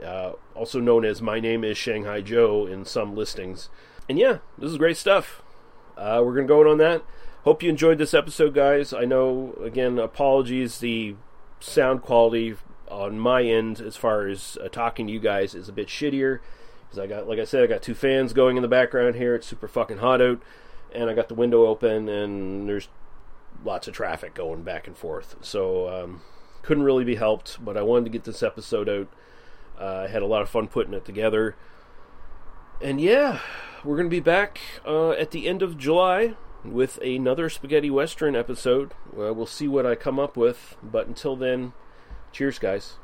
uh, 0.05 0.33
also 0.55 0.81
known 0.81 1.05
as 1.05 1.23
My 1.23 1.41
Name 1.41 1.65
is 1.65 1.79
Shanghai 1.79 2.21
Joe 2.21 2.67
in 2.67 2.85
some 2.85 3.15
listings. 3.15 3.69
And 4.09 4.19
yeah, 4.19 4.39
this 4.59 4.71
is 4.71 4.79
great 4.79 4.97
stuff. 4.97 5.43
Uh, 5.97 6.23
we're 6.25 6.35
going 6.35 6.47
to 6.47 6.53
go 6.53 6.61
in 6.63 6.67
on 6.67 6.79
that. 6.79 7.03
Hope 7.45 7.63
you 7.63 7.71
enjoyed 7.71 7.99
this 7.99 8.15
episode, 8.15 8.55
guys. 8.55 8.93
I 8.93 9.05
know, 9.05 9.55
again, 9.63 9.99
apologies, 9.99 10.79
the 10.79 11.17
sound 11.61 12.03
quality 12.03 12.57
on 12.89 13.19
my 13.19 13.43
end 13.43 13.81
as 13.81 13.97
far 13.97 14.27
as 14.27 14.59
uh, 14.63 14.69
talking 14.69 15.07
to 15.07 15.13
you 15.13 15.21
guys 15.21 15.55
is 15.55 15.69
a 15.69 15.73
bit 15.73 15.89
shittier 15.89 16.41
because 16.83 16.99
I 16.99 17.07
got, 17.07 17.29
like 17.29 17.39
I 17.39 17.45
said, 17.45 17.63
I 17.63 17.67
got 17.67 17.83
two 17.83 17.95
fans 17.95 18.33
going 18.33 18.57
in 18.57 18.63
the 18.63 18.69
background 18.69 19.15
here. 19.15 19.35
It's 19.35 19.47
super 19.47 19.69
fucking 19.69 19.99
hot 19.99 20.21
out, 20.21 20.43
and 20.93 21.09
I 21.09 21.15
got 21.15 21.29
the 21.29 21.35
window 21.35 21.67
open, 21.67 22.09
and 22.09 22.69
there's 22.69 22.89
lots 23.65 23.87
of 23.87 23.95
traffic 23.95 24.35
going 24.35 24.63
back 24.63 24.87
and 24.87 24.97
forth. 24.97 25.37
So 25.41 25.89
um, 25.89 26.23
couldn't 26.63 26.83
really 26.83 27.05
be 27.05 27.15
helped, 27.15 27.65
but 27.65 27.77
I 27.77 27.83
wanted 27.83 28.07
to 28.07 28.11
get 28.11 28.25
this 28.25 28.43
episode 28.43 28.89
out. 28.89 29.09
I 29.81 30.09
had 30.09 30.23
a 30.23 30.27
lot 30.27 30.43
of 30.43 30.49
fun 30.49 30.69
putting 30.69 30.95
it 30.95 31.05
together, 31.05 31.57
and 32.81 33.01
yeah, 33.01 33.41
we're 33.85 33.97
gonna 33.97 34.09
be 34.09 34.21
back 34.21 34.61
uh, 34.87 35.11
at 35.13 35.31
the 35.31 35.49
end 35.49 35.63
of 35.63 35.79
July 35.79 36.37
with 36.65 36.99
another 36.99 37.49
spaghetti 37.49 37.91
western 37.91 38.37
episode. 38.37 38.93
We'll 39.13 39.47
see 39.47 39.67
what 39.67 39.87
I 39.87 39.95
come 39.95 40.19
up 40.19 40.37
with, 40.37 40.77
but 40.83 41.07
until 41.07 41.35
then, 41.35 41.73
cheers, 42.33 42.59
guys. 42.59 43.00